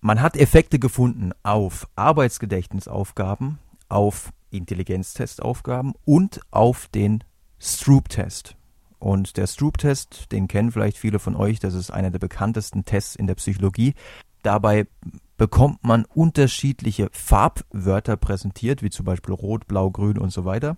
Man 0.00 0.20
hat 0.20 0.36
Effekte 0.36 0.80
gefunden 0.80 1.30
auf 1.44 1.88
Arbeitsgedächtnisaufgaben, 1.94 3.60
auf 3.88 4.32
Intelligenztestaufgaben 4.50 5.94
und 6.04 6.40
auf 6.50 6.88
den 6.88 7.22
Stroop-Test. 7.60 8.56
Und 8.98 9.36
der 9.36 9.46
Stroop-Test, 9.46 10.32
den 10.32 10.48
kennen 10.48 10.72
vielleicht 10.72 10.98
viele 10.98 11.20
von 11.20 11.36
euch, 11.36 11.60
das 11.60 11.74
ist 11.74 11.92
einer 11.92 12.10
der 12.10 12.18
bekanntesten 12.18 12.84
Tests 12.84 13.14
in 13.14 13.28
der 13.28 13.36
Psychologie. 13.36 13.94
Dabei 14.42 14.88
bekommt 15.36 15.84
man 15.84 16.04
unterschiedliche 16.04 17.08
Farbwörter 17.12 18.16
präsentiert, 18.16 18.82
wie 18.82 18.90
zum 18.90 19.06
Beispiel 19.06 19.34
Rot, 19.34 19.68
Blau, 19.68 19.92
Grün 19.92 20.18
und 20.18 20.30
so 20.30 20.44
weiter. 20.44 20.76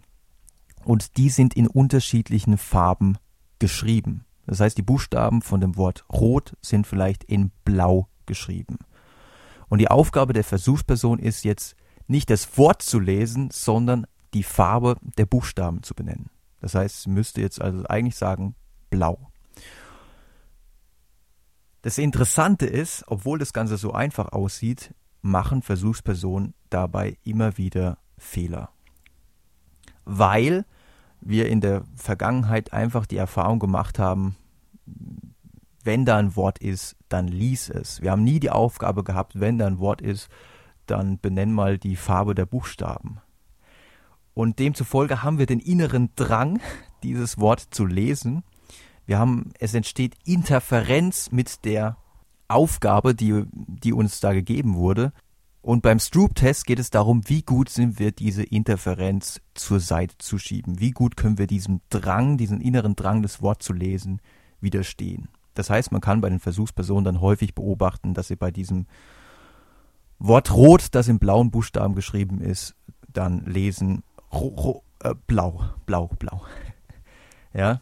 Und 0.87 1.17
die 1.17 1.31
sind 1.31 1.55
in 1.55 1.67
unterschiedlichen 1.67 2.59
Farben 2.59 3.19
geschrieben. 3.59 4.25
Das 4.47 4.61
heißt, 4.61 4.79
die 4.79 4.83
Buchstaben 4.83 5.43
von 5.43 5.61
dem 5.61 5.77
Wort 5.77 6.05
Rot 6.13 6.57
sind 6.63 6.87
vielleicht 6.87 7.25
in 7.25 7.51
Blau 7.65 8.07
geschrieben. 8.25 8.79
Und 9.69 9.81
die 9.81 9.91
Aufgabe 9.91 10.33
der 10.33 10.45
Versuchsperson 10.45 11.19
ist 11.19 11.43
jetzt 11.43 11.75
nicht 12.07 12.31
das 12.31 12.57
Wort 12.57 12.83
zu 12.83 13.01
lesen, 13.01 13.51
sondern 13.51 14.07
die 14.33 14.45
Farbe 14.45 14.97
der 15.19 15.27
Buchstaben 15.27 15.83
zu 15.83 15.93
benennen. 15.93 16.31
Das 16.61 16.77
heißt, 16.77 17.03
sie 17.03 17.11
müsste 17.11 17.41
jetzt 17.41 17.61
also 17.61 17.85
eigentlich 17.87 18.15
sagen 18.15 18.55
Blau. 18.89 19.33
Das 21.83 21.99
Interessante 21.99 22.67
ist, 22.67 23.03
obwohl 23.09 23.41
das 23.41 23.53
Ganze 23.53 23.77
so 23.77 23.93
einfach 23.93 24.31
aussieht, 24.31 24.95
machen 25.21 25.63
Versuchspersonen 25.63 26.55
dabei 26.71 27.19
immer 27.25 27.59
wieder 27.59 27.99
Fehler. 28.19 28.71
weil 30.05 30.65
wir 31.21 31.49
in 31.49 31.61
der 31.61 31.85
Vergangenheit 31.95 32.73
einfach 32.73 33.07
die 33.07 33.17
Erfahrung 33.17 33.59
gemacht 33.59 33.99
haben, 33.99 34.37
wenn 35.83 36.05
da 36.05 36.17
ein 36.17 36.37
Wort 36.37 36.59
ist, 36.59 36.97
dann 37.09 37.29
lies 37.29 37.69
es. 37.69 38.03
Wir 38.03 38.11
haben 38.11 38.25
nie 38.25 38.41
die 38.41 38.51
Aufgabe 38.51 39.05
gehabt, 39.05 39.39
wenn 39.39 39.59
da 39.59 39.67
ein 39.67 39.79
Wort 39.79 40.03
ist, 40.03 40.29
dann 40.87 41.19
benenn 41.19 41.53
mal 41.53 41.79
die 41.79 41.97
Farbe 41.97 42.35
der 42.35 42.47
Buchstaben. 42.47 43.21
Und 44.35 44.59
demzufolge 44.59 45.23
haben 45.23 45.39
wir 45.39 45.47
den 45.47 45.61
inneren 45.61 46.11
Drang, 46.17 46.61
dieses 47.03 47.39
Wort 47.39 47.61
zu 47.71 47.87
lesen. 47.87 48.43
Wir 49.07 49.19
haben, 49.19 49.53
es 49.59 49.73
entsteht 49.75 50.17
Interferenz 50.25 51.31
mit 51.31 51.65
der 51.65 51.97
Aufgabe, 52.49 53.15
die, 53.15 53.45
die 53.53 53.93
uns 53.93 54.21
da 54.21 54.33
gegeben 54.33 54.75
wurde. 54.75 55.13
Und 55.67 55.83
beim 55.83 55.99
Stroop-Test 55.99 56.65
geht 56.65 56.79
es 56.79 56.91
darum, 56.91 57.29
wie 57.29 57.43
gut 57.43 57.71
sind 57.71 57.99
wir 57.99 58.13
diese 58.13 58.45
Interferenz 58.45 59.41
zur 59.55 59.81
Seite 59.81 60.17
zu 60.17 60.39
schieben. 60.39 60.79
Wie 60.79 60.93
gut 60.93 61.17
können 61.17 61.39
wir 61.39 61.49
diesem 61.49 61.81
Drang, 61.91 62.39
diesen 62.39 62.61
inneren 62.61 62.95
Drang, 62.95 63.21
das 63.21 63.43
Wort 63.43 63.65
zu 63.65 63.73
lesen, 63.73 64.21
widerstehen. 64.61 65.29
Das 65.55 65.69
heißt, 65.69 65.91
man 65.91 66.01
kann 66.01 66.21
bei 66.21 66.29
den 66.29 66.39
Versuchspersonen 66.39 67.03
dann 67.03 67.21
häufig 67.21 67.57
beobachten, 67.57 68.15
dass 68.15 68.29
sie 68.29 68.37
bei 68.37 68.53
diesem 68.53 68.87
Wort 70.21 70.55
rot, 70.55 70.87
das 70.93 71.09
in 71.09 71.19
blauen 71.19 71.51
Buchstaben 71.51 71.97
geschrieben 71.97 72.41
ist, 72.41 72.77
dann 73.13 73.45
lesen 73.45 74.05
ro, 74.33 74.47
ro, 74.47 74.85
äh, 75.01 75.17
blau, 75.27 75.65
blau, 75.85 76.11
blau. 76.21 76.43
ja. 77.53 77.81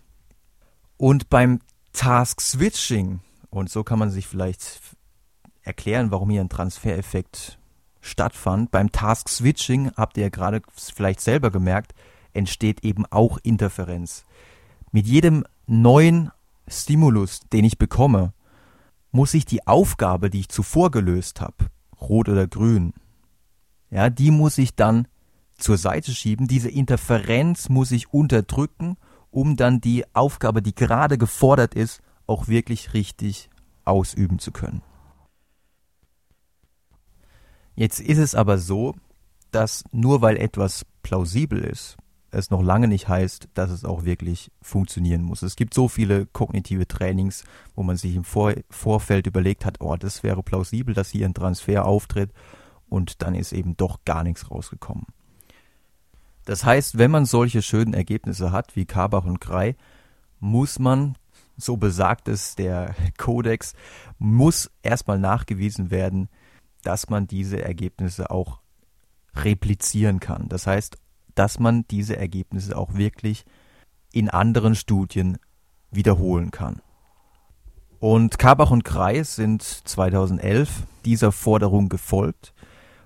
Und 0.97 1.29
beim 1.29 1.61
Task 1.93 2.41
Switching, 2.41 3.21
und 3.51 3.69
so 3.69 3.85
kann 3.85 3.99
man 3.99 4.09
sich 4.09 4.27
vielleicht 4.27 4.81
erklären, 5.61 6.11
warum 6.11 6.31
hier 6.31 6.41
ein 6.41 6.49
Transfereffekt 6.49 7.59
stattfand. 8.05 8.71
Beim 8.71 8.93
Task 8.93 9.29
Switching, 9.29 9.91
habt 9.97 10.17
ihr 10.17 10.25
ja 10.25 10.29
gerade 10.29 10.63
vielleicht 10.73 11.21
selber 11.21 11.51
gemerkt, 11.51 11.95
entsteht 12.33 12.85
eben 12.85 13.07
auch 13.07 13.39
Interferenz. 13.43 14.25
Mit 14.93 15.07
jedem 15.07 15.45
neuen 15.67 16.31
Stimulus, 16.69 17.41
den 17.53 17.65
ich 17.65 17.79
bekomme, 17.79 18.33
muss 19.11 19.35
ich 19.35 19.45
die 19.45 19.67
Aufgabe, 19.67 20.31
die 20.31 20.41
ich 20.41 20.49
zuvor 20.49 20.91
gelöst 20.91 21.41
habe, 21.41 21.67
rot 22.01 22.29
oder 22.29 22.47
grün, 22.47 22.93
ja, 23.91 24.11
die 24.11 24.33
muss 24.33 24.59
ich 24.59 24.75
dann 24.75 25.07
zur 25.57 25.79
Seite 25.79 26.13
schieben. 26.13 26.49
Diese 26.49 26.69
Interferenz 26.69 27.69
muss 27.69 27.93
ich 27.93 28.13
unterdrücken, 28.13 28.97
um 29.31 29.57
dann 29.57 29.81
die 29.81 30.05
Aufgabe, 30.15 30.63
die 30.63 30.75
gerade 30.75 31.17
gefordert 31.17 31.75
ist, 31.75 32.03
auch 32.27 32.49
wirklich 32.49 32.93
richtig 32.93 33.51
ausüben 33.85 34.39
zu 34.39 34.51
können. 34.51 34.83
Jetzt 37.75 38.01
ist 38.01 38.19
es 38.19 38.35
aber 38.35 38.59
so, 38.59 38.95
dass 39.51 39.85
nur 39.93 40.23
weil 40.23 40.37
etwas 40.37 40.85
plausibel 41.03 41.61
ist, 41.61 41.97
es 42.35 42.51
noch 42.51 42.63
lange 42.63 42.89
nicht 42.89 43.09
heißt, 43.09 43.49
dass 43.55 43.71
es 43.71 43.85
auch 43.85 44.05
wirklich 44.05 44.51
funktionieren 44.61 45.23
muss. 45.23 45.43
Es 45.43 45.57
gibt 45.57 45.73
so 45.73 45.89
viele 45.89 46.27
kognitive 46.27 46.87
Trainings, 46.87 47.45
wo 47.77 47.83
man 47.83 47.97
sich 47.97 48.17
im 48.17 48.25
Vor 48.25 48.55
Vorfeld 48.71 49.27
überlegt 49.27 49.65
hat, 49.65 49.81
oh, 49.81 49.97
das 49.97 50.23
wäre 50.23 50.43
plausibel, 50.43 50.95
dass 50.95 51.11
hier 51.11 51.27
ein 51.27 51.35
Transfer 51.35 51.85
auftritt 51.85 52.33
und 52.89 53.23
dann 53.23 53.35
ist 53.35 53.53
eben 53.53 53.77
doch 53.77 54.05
gar 54.05 54.25
nichts 54.25 54.51
rausgekommen. 54.51 55.07
Das 56.45 56.65
heißt, 56.65 56.99
wenn 56.99 57.11
man 57.11 57.25
solche 57.25 57.63
schönen 57.63 57.95
Ergebnisse 57.95 58.53
hat 58.53 58.77
wie 58.77 58.85
Kabach 58.85 59.25
und 59.25 59.41
Krei, 59.41 59.77
muss 60.41 60.79
man, 60.79 61.17
so 61.57 61.77
besagt 61.77 62.29
es 62.29 62.55
der 62.55 62.95
Kodex, 63.19 63.75
muss 64.19 64.71
erstmal 64.83 65.19
nachgewiesen 65.19 65.91
werden, 65.91 66.29
dass 66.85 67.09
man 67.09 67.27
diese 67.27 67.63
Ergebnisse 67.63 68.31
auch 68.31 68.61
replizieren 69.35 70.21
kann. 70.21 70.49
Das 70.49 70.67
heißt, 70.67 70.97
dass 71.35 71.59
man 71.59 71.85
diese 71.89 72.17
Ergebnisse 72.17 72.77
auch 72.77 72.95
wirklich 72.95 73.45
in 74.13 74.31
anderen 74.31 74.75
Studien 74.75 75.39
wiederholen 75.91 76.51
kann. 76.51 76.81
Und 77.99 78.39
Kabach 78.39 78.71
und 78.71 78.85
Kreis 78.85 79.35
sind 79.35 79.63
2011 79.63 80.85
dieser 81.05 81.33
Forderung 81.33 81.89
gefolgt 81.89 82.53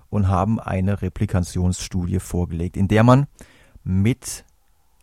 und 0.09 0.27
haben 0.27 0.59
eine 0.59 1.01
Replikationsstudie 1.01 2.19
vorgelegt, 2.19 2.77
in 2.77 2.87
der 2.87 3.03
man 3.03 3.27
mit 3.83 4.45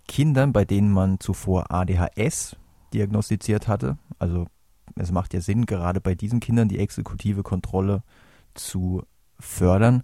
Kindern, 0.06 0.52
bei 0.52 0.64
denen 0.64 0.92
man 0.92 1.18
zuvor 1.18 1.70
ADHS 1.70 2.56
diagnostiziert 2.92 3.68
hatte, 3.68 3.98
also 4.18 4.46
es 4.94 5.10
macht 5.10 5.34
ja 5.34 5.40
Sinn, 5.40 5.66
gerade 5.66 6.00
bei 6.00 6.14
diesen 6.14 6.40
Kindern 6.40 6.68
die 6.68 6.78
exekutive 6.78 7.42
Kontrolle 7.42 8.02
zu 8.56 9.02
fördern, 9.38 10.02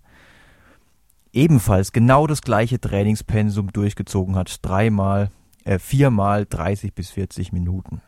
ebenfalls 1.32 1.92
genau 1.92 2.26
das 2.26 2.42
gleiche 2.42 2.80
Trainingspensum 2.80 3.72
durchgezogen 3.72 4.36
hat. 4.36 4.58
Dreimal, 4.62 5.30
äh, 5.64 5.78
viermal 5.78 6.46
30 6.46 6.94
bis 6.94 7.10
40 7.10 7.52
Minuten. 7.52 8.02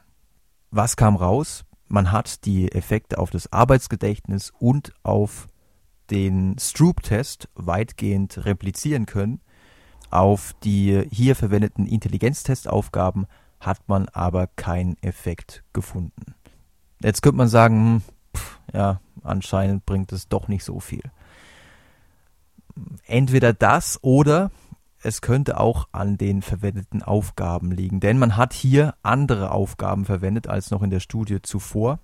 Was 0.70 0.96
kam 0.96 1.16
raus? 1.16 1.64
Man 1.88 2.12
hat 2.12 2.44
die 2.44 2.72
Effekte 2.72 3.18
auf 3.18 3.30
das 3.30 3.52
Arbeitsgedächtnis 3.52 4.52
und 4.58 4.92
auf 5.02 5.46
den 6.10 6.56
Stroop-Test 6.58 7.48
weitgehend 7.54 8.44
replizieren 8.44 9.06
können. 9.06 9.40
Auf 10.10 10.54
die 10.62 11.06
hier 11.10 11.34
verwendeten 11.34 11.86
Intelligenztestaufgaben 11.86 13.26
hat 13.60 13.88
man 13.88 14.08
aber 14.10 14.46
keinen 14.46 14.96
Effekt 15.02 15.64
gefunden. 15.72 16.34
Jetzt 17.02 17.22
könnte 17.22 17.38
man 17.38 17.48
sagen, 17.48 17.76
hm, 17.76 18.02
pff, 18.34 18.58
ja, 18.72 19.00
anscheinend 19.22 19.86
bringt 19.86 20.12
es 20.12 20.28
doch 20.28 20.48
nicht 20.48 20.64
so 20.64 20.80
viel 20.80 21.02
entweder 23.06 23.52
das 23.52 23.98
oder 24.02 24.50
es 25.02 25.20
könnte 25.20 25.60
auch 25.60 25.88
an 25.92 26.16
den 26.16 26.40
verwendeten 26.40 27.02
Aufgaben 27.02 27.70
liegen, 27.70 28.00
denn 28.00 28.18
man 28.18 28.36
hat 28.36 28.54
hier 28.54 28.94
andere 29.02 29.50
Aufgaben 29.50 30.04
verwendet 30.06 30.48
als 30.48 30.70
noch 30.70 30.82
in 30.82 30.90
der 30.90 31.00
Studie 31.00 31.42
zuvor. 31.42 31.98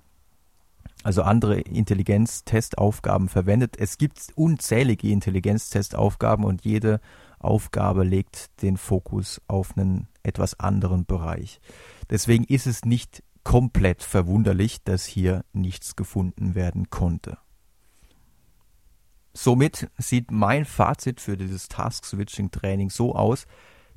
Also 1.02 1.22
andere 1.22 1.58
Intelligenztestaufgaben 1.58 3.30
verwendet. 3.30 3.78
Es 3.78 3.96
gibt 3.96 4.20
unzählige 4.34 5.08
Intelligenztestaufgaben 5.08 6.44
und 6.44 6.62
jede 6.62 7.00
Aufgabe 7.38 8.04
legt 8.04 8.50
den 8.60 8.76
Fokus 8.76 9.40
auf 9.46 9.78
einen 9.78 10.08
etwas 10.22 10.60
anderen 10.60 11.06
Bereich. 11.06 11.62
Deswegen 12.10 12.44
ist 12.44 12.66
es 12.66 12.84
nicht 12.84 13.22
komplett 13.44 14.02
verwunderlich, 14.02 14.82
dass 14.82 15.04
hier 15.04 15.44
nichts 15.52 15.96
gefunden 15.96 16.54
werden 16.54 16.90
konnte. 16.90 17.38
Somit 19.32 19.88
sieht 19.96 20.30
mein 20.30 20.64
Fazit 20.64 21.20
für 21.20 21.36
dieses 21.36 21.68
Task 21.68 22.04
Switching 22.04 22.50
Training 22.50 22.90
so 22.90 23.14
aus, 23.14 23.46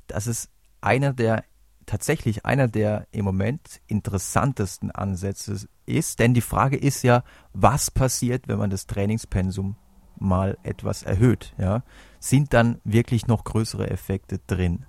dass 0.06 0.26
es 0.26 0.48
einer 0.80 1.12
der 1.12 1.44
tatsächlich 1.86 2.46
einer 2.46 2.68
der 2.68 3.06
im 3.10 3.24
Moment 3.24 3.80
interessantesten 3.86 4.90
Ansätze 4.90 5.66
ist, 5.86 6.18
denn 6.18 6.34
die 6.34 6.40
Frage 6.40 6.76
ist 6.76 7.02
ja, 7.02 7.24
was 7.52 7.90
passiert, 7.90 8.48
wenn 8.48 8.58
man 8.58 8.70
das 8.70 8.86
Trainingspensum 8.86 9.76
mal 10.16 10.56
etwas 10.62 11.02
erhöht, 11.02 11.54
ja? 11.58 11.82
Sind 12.20 12.54
dann 12.54 12.80
wirklich 12.84 13.26
noch 13.26 13.44
größere 13.44 13.90
Effekte 13.90 14.40
drin? 14.46 14.86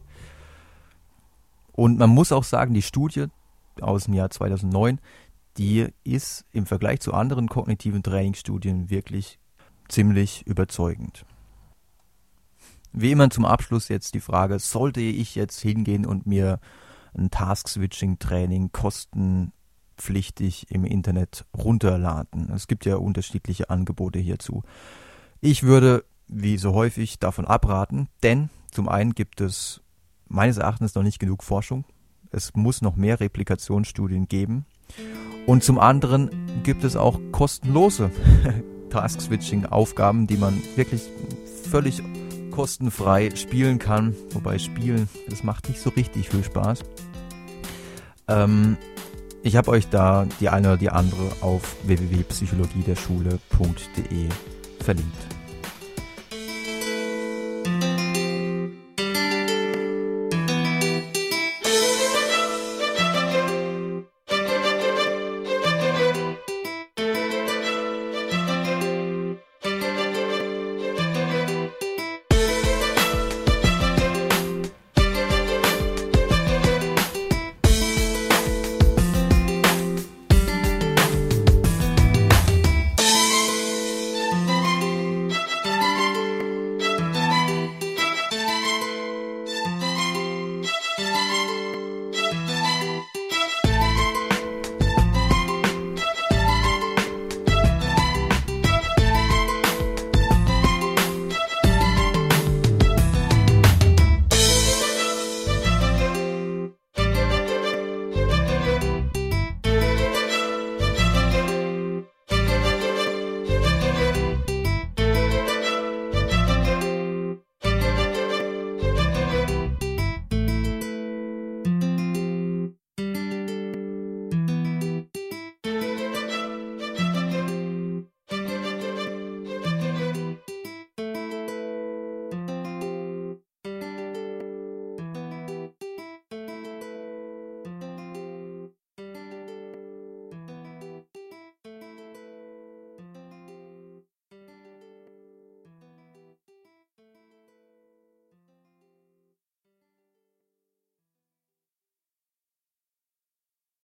Und 1.73 1.97
man 1.97 2.09
muss 2.09 2.31
auch 2.31 2.45
sagen, 2.45 2.73
die 2.73 2.81
Studie 2.81 3.25
aus 3.81 4.05
dem 4.05 4.13
Jahr 4.13 4.29
2009, 4.29 4.99
die 5.57 5.87
ist 6.03 6.45
im 6.51 6.65
Vergleich 6.65 6.99
zu 6.99 7.13
anderen 7.13 7.47
kognitiven 7.47 8.03
Trainingsstudien 8.03 8.89
wirklich 8.89 9.39
ziemlich 9.87 10.45
überzeugend. 10.45 11.25
Wie 12.91 13.11
immer 13.11 13.29
zum 13.29 13.45
Abschluss 13.45 13.89
jetzt 13.89 14.13
die 14.13 14.21
Frage, 14.21 14.59
sollte 14.59 15.01
ich 15.01 15.35
jetzt 15.35 15.59
hingehen 15.59 16.05
und 16.05 16.25
mir 16.25 16.59
ein 17.13 17.29
Task-Switching-Training 17.29 18.71
kostenpflichtig 18.71 20.71
im 20.71 20.85
Internet 20.85 21.45
runterladen? 21.57 22.51
Es 22.51 22.67
gibt 22.67 22.85
ja 22.85 22.95
unterschiedliche 22.95 23.69
Angebote 23.69 24.19
hierzu. 24.19 24.63
Ich 25.41 25.63
würde, 25.63 26.05
wie 26.27 26.57
so 26.57 26.73
häufig, 26.73 27.19
davon 27.19 27.45
abraten, 27.45 28.07
denn 28.23 28.49
zum 28.71 28.87
einen 28.87 29.13
gibt 29.13 29.41
es 29.41 29.81
meines 30.27 30.57
Erachtens 30.57 30.95
noch 30.95 31.03
nicht 31.03 31.19
genug 31.19 31.43
Forschung. 31.43 31.83
Es 32.35 32.53
muss 32.53 32.81
noch 32.81 32.97
mehr 32.97 33.21
Replikationsstudien 33.21 34.27
geben. 34.27 34.65
Und 35.45 35.63
zum 35.63 35.79
anderen 35.79 36.29
gibt 36.63 36.83
es 36.83 36.97
auch 36.97 37.17
kostenlose 37.31 38.11
Task-Switching-Aufgaben, 38.89 40.27
die 40.27 40.35
man 40.35 40.61
wirklich 40.75 41.03
völlig 41.69 42.03
kostenfrei 42.51 43.29
spielen 43.35 43.79
kann. 43.79 44.13
Wobei 44.31 44.59
Spielen, 44.59 45.07
das 45.29 45.45
macht 45.45 45.69
nicht 45.69 45.79
so 45.79 45.91
richtig 45.91 46.27
viel 46.29 46.43
Spaß. 46.43 46.83
Ähm, 48.27 48.75
ich 49.41 49.55
habe 49.55 49.71
euch 49.71 49.87
da 49.87 50.27
die 50.41 50.49
eine 50.49 50.67
oder 50.69 50.77
die 50.77 50.89
andere 50.89 51.31
auf 51.39 51.77
www.psychologiederschule.de 51.85 54.27
verlinkt. 54.81 55.34